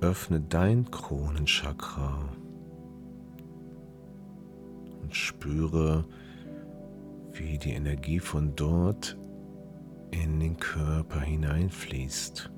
Öffne 0.00 0.40
dein 0.40 0.90
Kronenchakra 0.90 2.28
und 5.02 5.14
spüre, 5.14 6.04
wie 7.32 7.58
die 7.58 7.72
Energie 7.72 8.20
von 8.20 8.54
dort 8.56 9.16
in 10.10 10.40
den 10.40 10.56
Körper 10.58 11.20
hineinfließt 11.20 12.50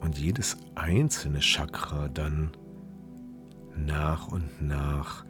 und 0.00 0.18
jedes 0.18 0.56
einzelne 0.74 1.40
Chakra 1.40 2.08
dann 2.08 2.50
nach 3.76 4.28
und 4.28 4.60
nach 4.60 5.24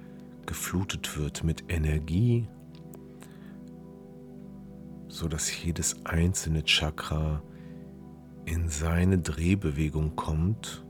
geflutet 0.46 1.18
wird 1.18 1.44
mit 1.44 1.64
Energie, 1.68 2.48
so 5.08 5.28
dass 5.28 5.62
jedes 5.62 6.04
einzelne 6.04 6.64
Chakra 6.64 7.42
in 8.44 8.68
seine 8.68 9.18
Drehbewegung 9.18 10.16
kommt. 10.16 10.84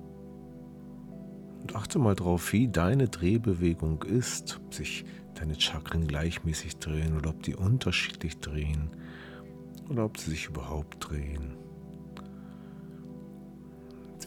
Und 1.61 1.76
achte 1.76 1.98
mal 1.98 2.14
drauf, 2.14 2.53
wie 2.53 2.68
deine 2.68 3.09
Drehbewegung 3.09 4.03
ist, 4.03 4.61
ob 4.64 4.74
sich 4.74 5.05
deine 5.34 5.59
Chakren 5.61 6.07
gleichmäßig 6.07 6.76
drehen 6.78 7.16
oder 7.16 7.30
ob 7.30 7.42
die 7.42 7.55
unterschiedlich 7.55 8.38
drehen 8.38 8.90
oder 9.88 10.05
ob 10.05 10.18
sie 10.18 10.30
sich 10.30 10.46
überhaupt 10.46 11.09
drehen. 11.09 11.62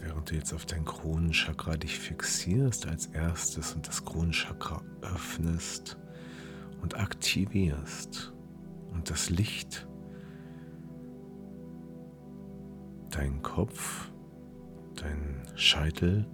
Während 0.02 0.30
du 0.30 0.36
jetzt 0.36 0.54
auf 0.54 0.66
dein 0.66 0.86
Kronenchakra 0.86 1.78
dich 1.78 1.98
fixierst 1.98 2.88
als 2.88 3.08
erstes 3.08 3.74
und 3.74 3.88
das 3.88 4.04
Kronenchakra 4.06 4.82
öffnest 5.02 5.98
und 6.82 6.98
aktivierst 6.98 8.34
und 8.92 9.10
das 9.10 9.30
Licht 9.30 9.88
deinen 13.12 13.42
Kopf, 13.42 14.12
deinen 14.96 15.44
Scheitel 15.56 16.28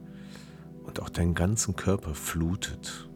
und 0.83 0.99
auch 0.99 1.09
deinen 1.09 1.35
ganzen 1.35 1.75
Körper 1.75 2.15
flutet. 2.15 3.09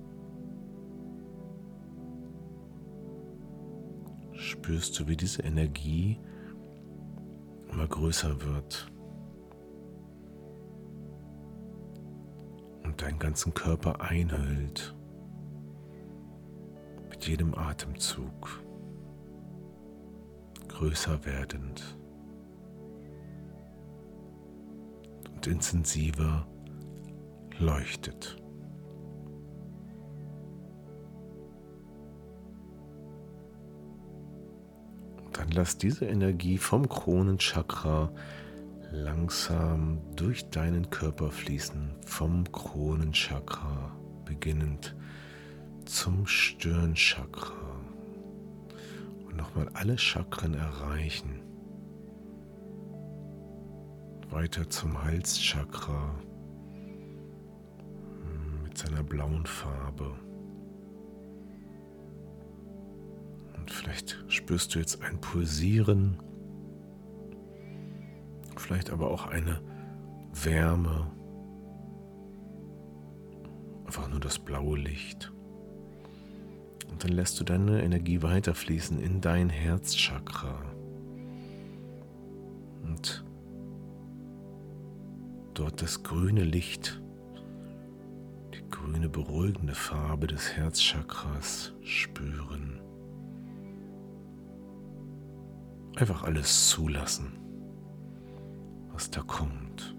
Spürst 4.34 5.00
du, 5.00 5.08
wie 5.08 5.18
diese 5.18 5.42
Energie 5.42 6.20
immer 7.72 7.88
größer 7.88 8.42
wird. 8.42 8.92
deinen 13.06 13.20
ganzen 13.20 13.54
Körper 13.54 14.02
einhüllt. 14.02 14.96
Mit 17.10 17.28
jedem 17.28 17.54
Atemzug 17.54 18.64
größer 20.68 21.24
werdend 21.24 21.98
und 25.36 25.48
intensiver 25.48 26.48
leuchtet. 27.60 28.38
dann 35.32 35.50
lass 35.52 35.78
diese 35.78 36.06
Energie 36.06 36.58
vom 36.58 36.88
Kronenchakra 36.88 38.10
langsam 38.92 40.00
durch 40.16 40.50
deinen 40.50 40.90
Körper 40.90 41.32
fließen, 41.32 41.96
vom 42.06 42.50
Kronenchakra 42.52 43.96
beginnend 44.26 44.96
zum 45.86 46.26
Stirnchakra 46.26 47.80
und 49.26 49.36
nochmal 49.36 49.70
alle 49.74 49.98
Chakren 49.98 50.54
erreichen. 50.54 51.42
Weiter 54.30 54.70
zum 54.70 55.02
Halschakra 55.04 56.16
mit 58.64 58.78
seiner 58.78 59.04
blauen 59.04 59.46
Farbe. 59.46 60.12
Und 63.56 63.72
vielleicht 63.72 64.24
spürst 64.28 64.76
du 64.76 64.80
jetzt 64.80 65.02
ein 65.02 65.22
Pulsieren, 65.22 66.18
vielleicht 68.66 68.90
aber 68.90 69.12
auch 69.12 69.28
eine 69.28 69.62
Wärme, 70.34 71.12
einfach 73.86 74.10
nur 74.10 74.20
das 74.20 74.40
blaue 74.40 74.78
Licht. 74.78 75.32
Und 76.90 77.04
dann 77.04 77.12
lässt 77.12 77.40
du 77.40 77.44
deine 77.44 77.84
Energie 77.84 78.24
weiterfließen 78.24 79.00
in 79.00 79.22
dein 79.22 79.50
Herzchakra. 79.50 80.64
Und 82.84 83.24
dort 85.54 85.82
das 85.82 86.02
grüne 86.02 86.44
Licht, 86.44 87.02
die 88.54 88.68
grüne 88.70 89.10
beruhigende 89.10 89.76
Farbe 89.76 90.26
des 90.26 90.56
Herzchakras 90.56 91.74
spüren. 91.82 92.82
Einfach 95.98 96.24
alles 96.24 96.70
zulassen, 96.70 97.45
was 98.96 99.12
da 99.12 99.22
kommt. 99.22 99.94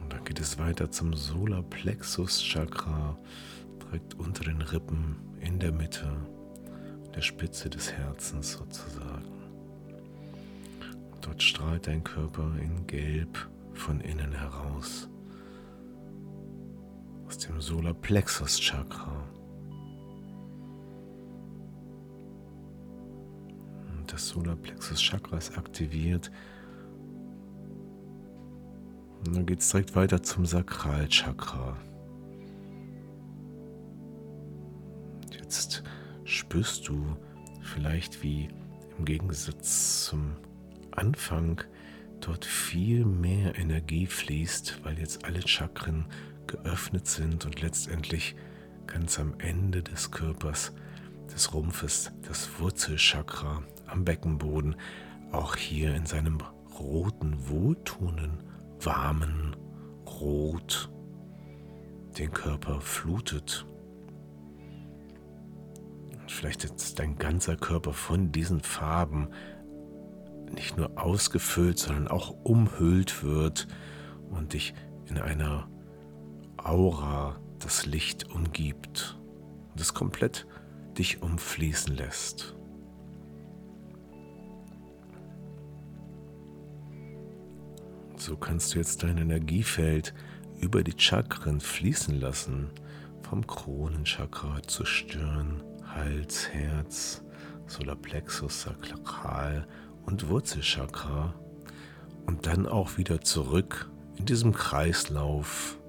Und 0.00 0.12
dann 0.12 0.24
geht 0.24 0.40
es 0.40 0.58
weiter 0.58 0.90
zum 0.90 1.14
Solarplexus 1.14 2.42
Chakra, 2.42 3.16
direkt 3.80 4.14
unter 4.14 4.42
den 4.44 4.60
Rippen, 4.60 5.16
in 5.40 5.60
der 5.60 5.70
Mitte, 5.70 6.08
der 7.14 7.20
Spitze 7.20 7.70
des 7.70 7.92
Herzens 7.92 8.52
sozusagen. 8.52 9.30
Und 11.12 11.24
dort 11.24 11.40
strahlt 11.40 11.86
dein 11.86 12.02
Körper 12.02 12.50
in 12.60 12.84
Gelb 12.88 13.48
von 13.72 14.00
innen 14.00 14.32
heraus. 14.32 15.08
Aus 17.26 17.38
dem 17.38 17.60
Solarplexus 17.60 18.58
Chakra. 18.58 19.24
Das 24.12 24.28
Solarplexus 24.28 25.00
Chakra 25.00 25.38
ist 25.38 25.56
aktiviert. 25.56 26.30
Und 29.24 29.36
dann 29.36 29.46
geht 29.46 29.60
es 29.60 29.70
direkt 29.70 29.96
weiter 29.96 30.22
zum 30.22 30.44
Sakralchakra. 30.44 31.76
Jetzt 35.32 35.82
spürst 36.24 36.88
du 36.88 37.16
vielleicht, 37.62 38.22
wie 38.22 38.48
im 38.98 39.04
Gegensatz 39.04 40.06
zum 40.06 40.36
Anfang 40.90 41.62
dort 42.20 42.44
viel 42.44 43.04
mehr 43.04 43.58
Energie 43.58 44.06
fließt, 44.06 44.84
weil 44.84 44.98
jetzt 44.98 45.24
alle 45.24 45.46
Chakren 45.46 46.04
geöffnet 46.46 47.06
sind 47.06 47.46
und 47.46 47.62
letztendlich 47.62 48.34
ganz 48.86 49.18
am 49.18 49.34
Ende 49.38 49.82
des 49.82 50.10
Körpers, 50.10 50.72
des 51.32 51.54
Rumpfes, 51.54 52.12
das 52.28 52.48
Wurzelchakra 52.58 53.62
am 53.92 54.04
Beckenboden 54.04 54.76
auch 55.30 55.56
hier 55.56 55.94
in 55.94 56.06
seinem 56.06 56.38
roten, 56.78 57.48
wohltuenden, 57.48 58.42
warmen 58.80 59.56
Rot 60.06 60.90
den 62.18 62.30
Körper 62.30 62.80
flutet. 62.80 63.66
vielleicht 66.26 66.64
ist 66.64 66.98
dein 66.98 67.16
ganzer 67.16 67.56
Körper 67.56 67.92
von 67.92 68.32
diesen 68.32 68.60
Farben 68.60 69.28
nicht 70.54 70.76
nur 70.76 70.98
ausgefüllt, 71.02 71.78
sondern 71.78 72.08
auch 72.08 72.30
umhüllt 72.44 73.22
wird 73.22 73.68
und 74.30 74.52
dich 74.52 74.74
in 75.08 75.18
einer 75.18 75.68
Aura 76.56 77.40
das 77.58 77.86
Licht 77.86 78.30
umgibt 78.30 79.18
und 79.72 79.80
es 79.80 79.94
komplett 79.94 80.46
dich 80.98 81.22
umfließen 81.22 81.94
lässt. 81.96 82.56
So 88.24 88.36
kannst 88.36 88.72
du 88.72 88.78
jetzt 88.78 89.02
dein 89.02 89.18
Energiefeld 89.18 90.14
über 90.60 90.84
die 90.84 90.94
Chakren 90.96 91.60
fließen 91.60 92.20
lassen, 92.20 92.70
vom 93.28 93.44
Kronenchakra 93.44 94.62
zur 94.62 94.86
Stirn, 94.86 95.60
Hals, 95.92 96.48
Herz, 96.50 97.24
Solarplexus, 97.66 98.62
Sakral 98.62 99.66
und 100.06 100.28
Wurzelchakra. 100.28 101.34
Und 102.24 102.46
dann 102.46 102.68
auch 102.68 102.96
wieder 102.96 103.22
zurück 103.22 103.90
in 104.14 104.24
diesem 104.24 104.52
Kreislauf, 104.52 105.80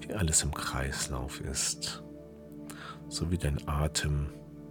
wie 0.00 0.14
alles 0.14 0.42
im 0.42 0.52
Kreislauf 0.52 1.40
ist, 1.42 2.02
so 3.08 3.30
wie 3.30 3.38
dein 3.38 3.68
Atem 3.68 4.30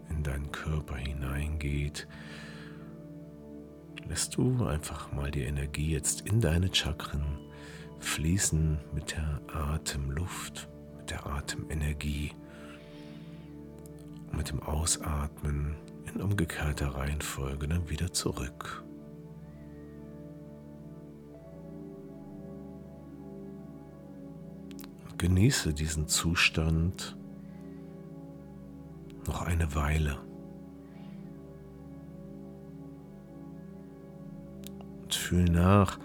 in 0.09 0.23
deinen 0.23 0.51
Körper 0.51 0.97
hineingeht, 0.97 2.09
lässt 4.11 4.35
du 4.35 4.65
einfach 4.65 5.13
mal 5.13 5.31
die 5.31 5.43
Energie 5.43 5.93
jetzt 5.93 6.27
in 6.27 6.41
deine 6.41 6.67
Chakren 6.75 7.23
fließen 7.99 8.77
mit 8.93 9.13
der 9.13 9.39
Atemluft, 9.55 10.67
mit 10.97 11.11
der 11.11 11.25
Atemenergie, 11.25 12.33
mit 14.33 14.49
dem 14.49 14.61
Ausatmen 14.61 15.77
in 16.13 16.19
umgekehrter 16.19 16.87
Reihenfolge 16.95 17.69
dann 17.69 17.89
wieder 17.89 18.11
zurück. 18.11 18.83
genieße 25.17 25.73
diesen 25.73 26.07
Zustand 26.07 27.15
noch 29.25 29.43
eine 29.43 29.73
Weile. 29.75 30.17
Fühl 35.15 35.45
nach, 35.45 35.99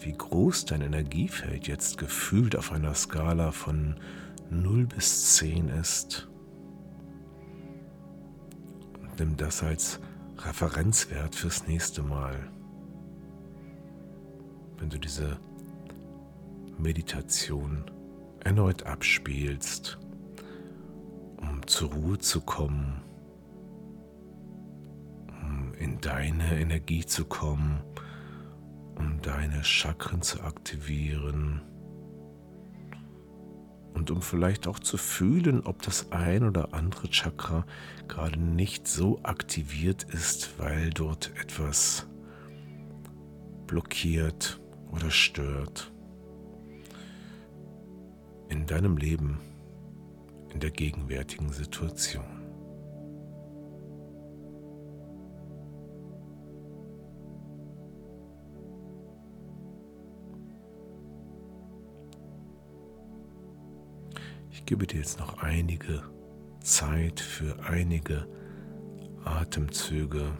wie 0.00 0.12
groß 0.12 0.64
dein 0.64 0.80
Energiefeld 0.80 1.66
jetzt 1.68 1.98
gefühlt 1.98 2.56
auf 2.56 2.72
einer 2.72 2.94
Skala 2.94 3.52
von 3.52 3.96
0 4.50 4.86
bis 4.86 5.36
10 5.36 5.68
ist. 5.68 6.28
Und 9.00 9.18
nimm 9.18 9.36
das 9.36 9.62
als 9.62 10.00
Referenzwert 10.38 11.34
fürs 11.34 11.66
nächste 11.66 12.02
Mal. 12.02 12.48
Wenn 14.78 14.88
du 14.88 14.98
diese 14.98 15.38
Meditation 16.78 17.84
erneut 18.42 18.84
abspielst, 18.84 19.98
um 21.36 21.66
zur 21.66 21.92
Ruhe 21.92 22.18
zu 22.18 22.40
kommen, 22.40 23.02
um 25.42 25.74
in 25.74 26.00
deine 26.00 26.58
Energie 26.58 27.04
zu 27.04 27.26
kommen 27.26 27.82
um 29.00 29.22
deine 29.22 29.64
Chakren 29.64 30.20
zu 30.20 30.42
aktivieren 30.42 31.62
und 33.94 34.10
um 34.10 34.20
vielleicht 34.20 34.66
auch 34.66 34.78
zu 34.78 34.98
fühlen, 34.98 35.62
ob 35.62 35.80
das 35.80 36.12
ein 36.12 36.44
oder 36.44 36.74
andere 36.74 37.08
Chakra 37.08 37.64
gerade 38.08 38.38
nicht 38.38 38.86
so 38.86 39.18
aktiviert 39.22 40.04
ist, 40.04 40.58
weil 40.58 40.90
dort 40.90 41.32
etwas 41.40 42.06
blockiert 43.66 44.60
oder 44.92 45.10
stört 45.10 45.90
in 48.50 48.66
deinem 48.66 48.98
Leben, 48.98 49.40
in 50.52 50.60
der 50.60 50.72
gegenwärtigen 50.72 51.50
Situation. 51.50 52.39
Gebe 64.70 64.86
dir 64.86 64.98
jetzt 64.98 65.18
noch 65.18 65.38
einige 65.38 66.00
Zeit 66.60 67.18
für 67.18 67.58
einige 67.64 68.28
Atemzüge. 69.24 70.30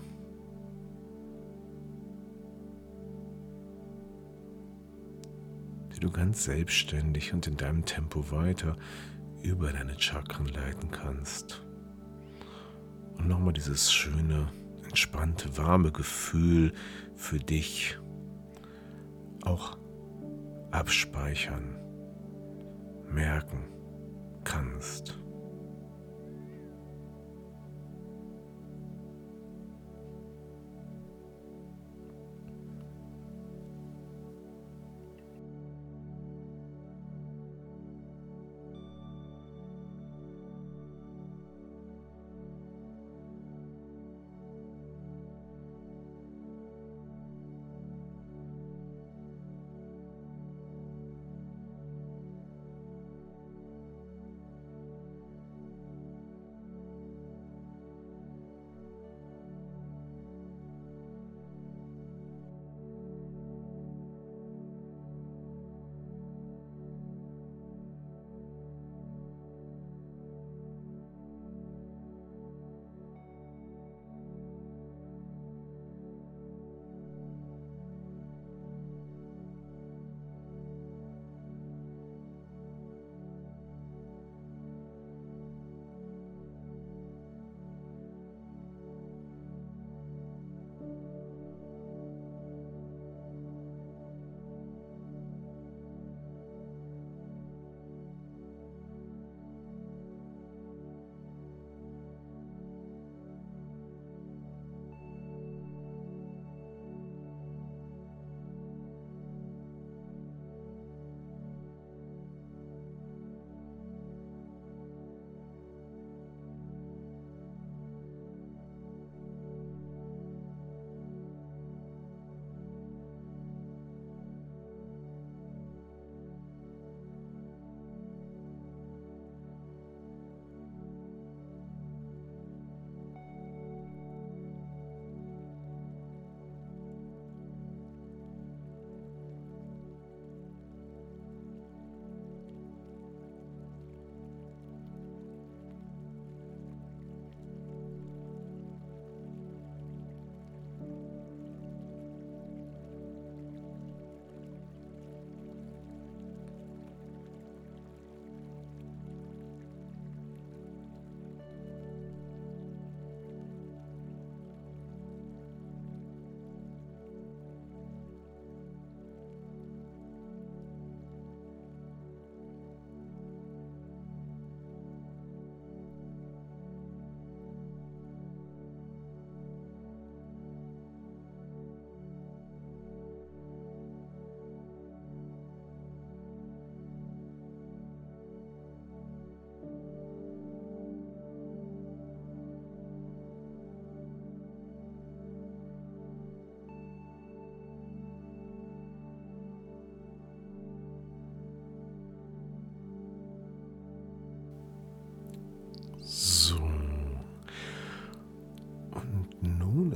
wie 5.89 5.99
du 5.99 6.13
ganz 6.13 6.45
selbstständig 6.45 7.33
und 7.33 7.49
in 7.49 7.57
deinem 7.57 7.85
Tempo 7.85 8.31
weiter 8.31 8.77
über 9.43 9.73
deine 9.73 10.01
Chakren 10.01 10.47
leiten 10.47 10.93
kannst. 10.93 11.65
Und 13.19 13.27
nochmal 13.27 13.53
dieses 13.53 13.93
schöne, 13.93 14.47
entspannte, 14.85 15.59
warme 15.59 15.91
Gefühl 15.91 16.73
für 17.17 17.41
dich 17.41 17.99
auch 19.43 19.77
abspeichern, 20.71 21.77
merken 23.13 23.70
kannst. 24.45 25.19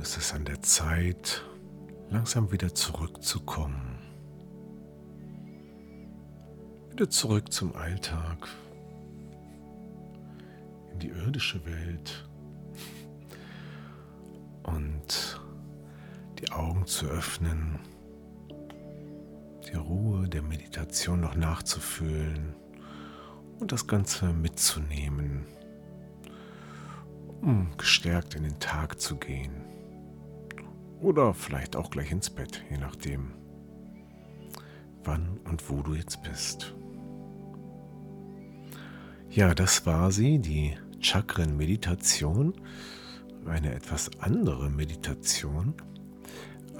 Ist 0.05 0.17
es 0.17 0.33
an 0.35 0.45
der 0.45 0.61
Zeit, 0.61 1.43
langsam 2.11 2.51
wieder 2.51 2.75
zurückzukommen. 2.75 3.97
Wieder 6.91 7.09
zurück 7.09 7.51
zum 7.51 7.75
Alltag, 7.75 8.47
in 10.93 10.99
die 10.99 11.07
irdische 11.07 11.65
Welt. 11.65 12.29
Und 14.61 15.41
die 16.37 16.51
Augen 16.51 16.85
zu 16.85 17.07
öffnen, 17.07 17.79
die 19.67 19.75
Ruhe 19.75 20.29
der 20.29 20.43
Meditation 20.43 21.19
noch 21.19 21.33
nachzufühlen 21.33 22.53
und 23.59 23.71
das 23.71 23.87
Ganze 23.87 24.33
mitzunehmen, 24.33 25.47
um 27.41 27.75
gestärkt 27.75 28.35
in 28.35 28.43
den 28.43 28.59
Tag 28.59 29.01
zu 29.01 29.15
gehen. 29.15 29.74
Oder 31.01 31.33
vielleicht 31.33 31.75
auch 31.75 31.89
gleich 31.89 32.11
ins 32.11 32.29
Bett, 32.29 32.63
je 32.69 32.77
nachdem, 32.77 33.33
wann 35.03 35.39
und 35.49 35.69
wo 35.69 35.81
du 35.81 35.93
jetzt 35.93 36.23
bist. 36.23 36.73
Ja, 39.29 39.53
das 39.53 39.85
war 39.85 40.11
sie, 40.11 40.39
die 40.39 40.77
Chakren-Meditation. 41.01 42.53
Eine 43.45 43.75
etwas 43.75 44.09
andere 44.19 44.71
Meditation, 44.71 45.75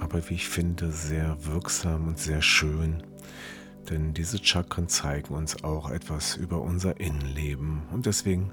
aber 0.00 0.28
wie 0.28 0.34
ich 0.34 0.48
finde, 0.48 0.90
sehr 0.90 1.44
wirksam 1.44 2.08
und 2.08 2.18
sehr 2.18 2.42
schön. 2.42 3.04
Denn 3.88 4.14
diese 4.14 4.42
Chakren 4.42 4.88
zeigen 4.88 5.34
uns 5.34 5.62
auch 5.62 5.90
etwas 5.90 6.36
über 6.36 6.60
unser 6.60 6.98
Innenleben. 6.98 7.82
Und 7.92 8.06
deswegen 8.06 8.50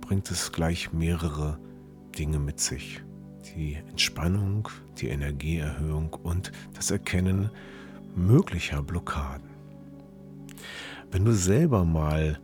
bringt 0.00 0.28
es 0.32 0.50
gleich 0.50 0.92
mehrere 0.92 1.60
Dinge 2.18 2.40
mit 2.40 2.58
sich 2.58 3.02
die 3.56 3.78
Entspannung, 3.88 4.68
die 4.98 5.08
Energieerhöhung 5.08 6.12
und 6.22 6.52
das 6.74 6.90
Erkennen 6.90 7.50
möglicher 8.14 8.82
Blockaden. 8.82 9.48
Wenn 11.10 11.24
du 11.24 11.32
selber 11.32 11.84
mal 11.84 12.38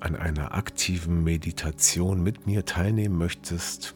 an 0.00 0.16
einer 0.16 0.54
aktiven 0.54 1.24
Meditation 1.24 2.22
mit 2.22 2.46
mir 2.46 2.64
teilnehmen 2.64 3.16
möchtest, 3.16 3.94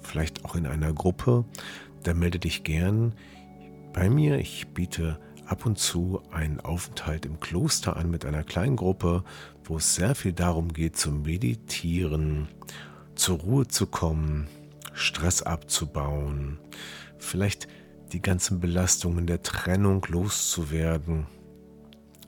vielleicht 0.00 0.44
auch 0.44 0.54
in 0.54 0.66
einer 0.66 0.92
Gruppe, 0.92 1.44
dann 2.02 2.18
melde 2.18 2.38
dich 2.38 2.64
gern 2.64 3.14
bei 3.92 4.08
mir. 4.08 4.38
Ich 4.38 4.68
biete 4.68 5.18
ab 5.46 5.66
und 5.66 5.78
zu 5.78 6.22
einen 6.30 6.60
Aufenthalt 6.60 7.26
im 7.26 7.40
Kloster 7.40 7.96
an 7.96 8.10
mit 8.10 8.24
einer 8.24 8.44
kleinen 8.44 8.76
Gruppe, 8.76 9.24
wo 9.64 9.76
es 9.76 9.94
sehr 9.94 10.14
viel 10.14 10.32
darum 10.32 10.72
geht 10.72 10.96
zu 10.96 11.10
meditieren, 11.12 12.48
zur 13.14 13.38
Ruhe 13.38 13.68
zu 13.68 13.86
kommen, 13.86 14.48
Stress 14.92 15.42
abzubauen, 15.42 16.58
vielleicht 17.18 17.68
die 18.12 18.22
ganzen 18.22 18.60
Belastungen 18.60 19.26
der 19.26 19.42
Trennung 19.42 20.04
loszuwerden, 20.08 21.26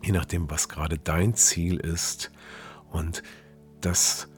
je 0.03 0.13
nachdem, 0.13 0.51
was 0.51 0.69
gerade 0.69 0.99
dein 0.99 1.35
Ziel 1.35 1.79
ist. 1.79 2.31
Und 2.91 3.23
das 3.81 4.29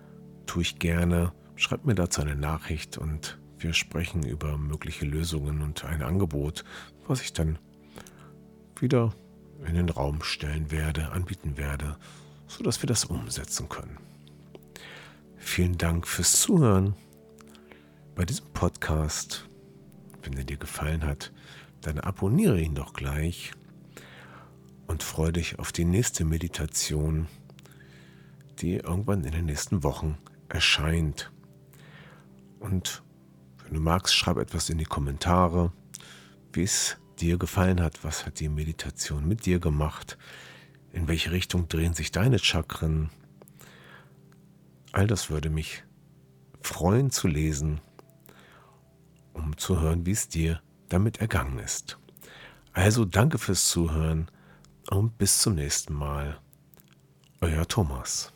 tue 0.47 0.63
ich 0.63 0.79
gerne. 0.79 1.33
Schreib 1.57 1.85
mir 1.85 1.95
dazu 1.95 2.21
eine 2.23 2.37
Nachricht 2.37 2.99
und 2.99 3.39
wir 3.59 3.73
sprechen 3.73 4.23
über 4.25 4.59
mögliche 4.59 5.07
Lösungen 5.07 5.63
und 5.63 5.85
ein 5.85 6.03
Angebot, 6.03 6.65
was 7.07 7.21
ich 7.23 7.33
dann 7.33 7.59
wieder 8.79 9.15
in 9.67 9.75
den 9.75 9.89
Raum 9.89 10.23
stellen 10.23 10.71
werde, 10.71 11.11
anbieten 11.13 11.57
werde, 11.57 11.97
sodass 12.47 12.83
wir 12.83 12.87
das 12.87 13.05
umsetzen 13.05 13.69
können. 13.69 13.99
Vielen 15.37 15.79
Dank 15.79 16.07
fürs 16.07 16.41
Zuhören 16.41 16.95
bei 18.15 18.25
diesem 18.25 18.47
Podcast. 18.53 19.49
Wenn 20.23 20.35
er 20.35 20.45
dir 20.45 20.57
gefallen 20.57 21.05
hat, 21.05 21.33
dann 21.81 21.99
abonniere 21.99 22.61
ihn 22.61 22.75
doch 22.75 22.93
gleich 22.93 23.53
und 24.87 25.03
freue 25.03 25.33
dich 25.33 25.59
auf 25.59 25.73
die 25.73 25.85
nächste 25.85 26.25
Meditation, 26.25 27.27
die 28.61 28.77
irgendwann 28.77 29.25
in 29.25 29.33
den 29.33 29.47
nächsten 29.47 29.83
Wochen 29.83 30.17
erscheint. 30.49 31.31
Und 32.61 33.03
wenn 33.65 33.75
du 33.75 33.81
magst, 33.81 34.15
schreib 34.15 34.39
etwas 34.39 34.71
in 34.71 34.79
die 34.79 34.85
Kommentare, 34.85 35.73
wie 36.53 36.63
es 36.63 36.97
dir 37.19 37.37
gefallen 37.37 37.81
hat, 37.81 38.05
was 38.05 38.27
hat 38.27 38.41
die 38.41 38.49
Meditation 38.49 39.27
mit 39.27 39.45
dir 39.45 39.59
gemacht, 39.59 40.17
in 40.93 41.09
welche 41.09 41.33
Richtung 41.33 41.69
drehen 41.69 41.95
sich 41.95 42.13
deine 42.13 42.39
Chakren. 42.39 43.11
All 44.93 45.07
das 45.07 45.31
würde 45.31 45.51
mich 45.51 45.83
freuen 46.63 47.11
zu 47.11 47.27
lesen, 47.29 47.81
um 49.35 49.57
zu 49.59 49.81
hören, 49.81 50.07
wie 50.07 50.13
es 50.13 50.29
dir 50.29 50.61
damit 50.89 51.19
ergangen 51.19 51.59
ist. 51.59 51.99
Also 52.73 53.05
danke 53.05 53.39
fürs 53.39 53.69
Zuhören 53.69 54.31
und 54.91 55.17
bis 55.19 55.41
zum 55.41 55.55
nächsten 55.55 55.95
Mal. 55.95 56.39
Euer 57.41 57.67
Thomas. 57.69 58.34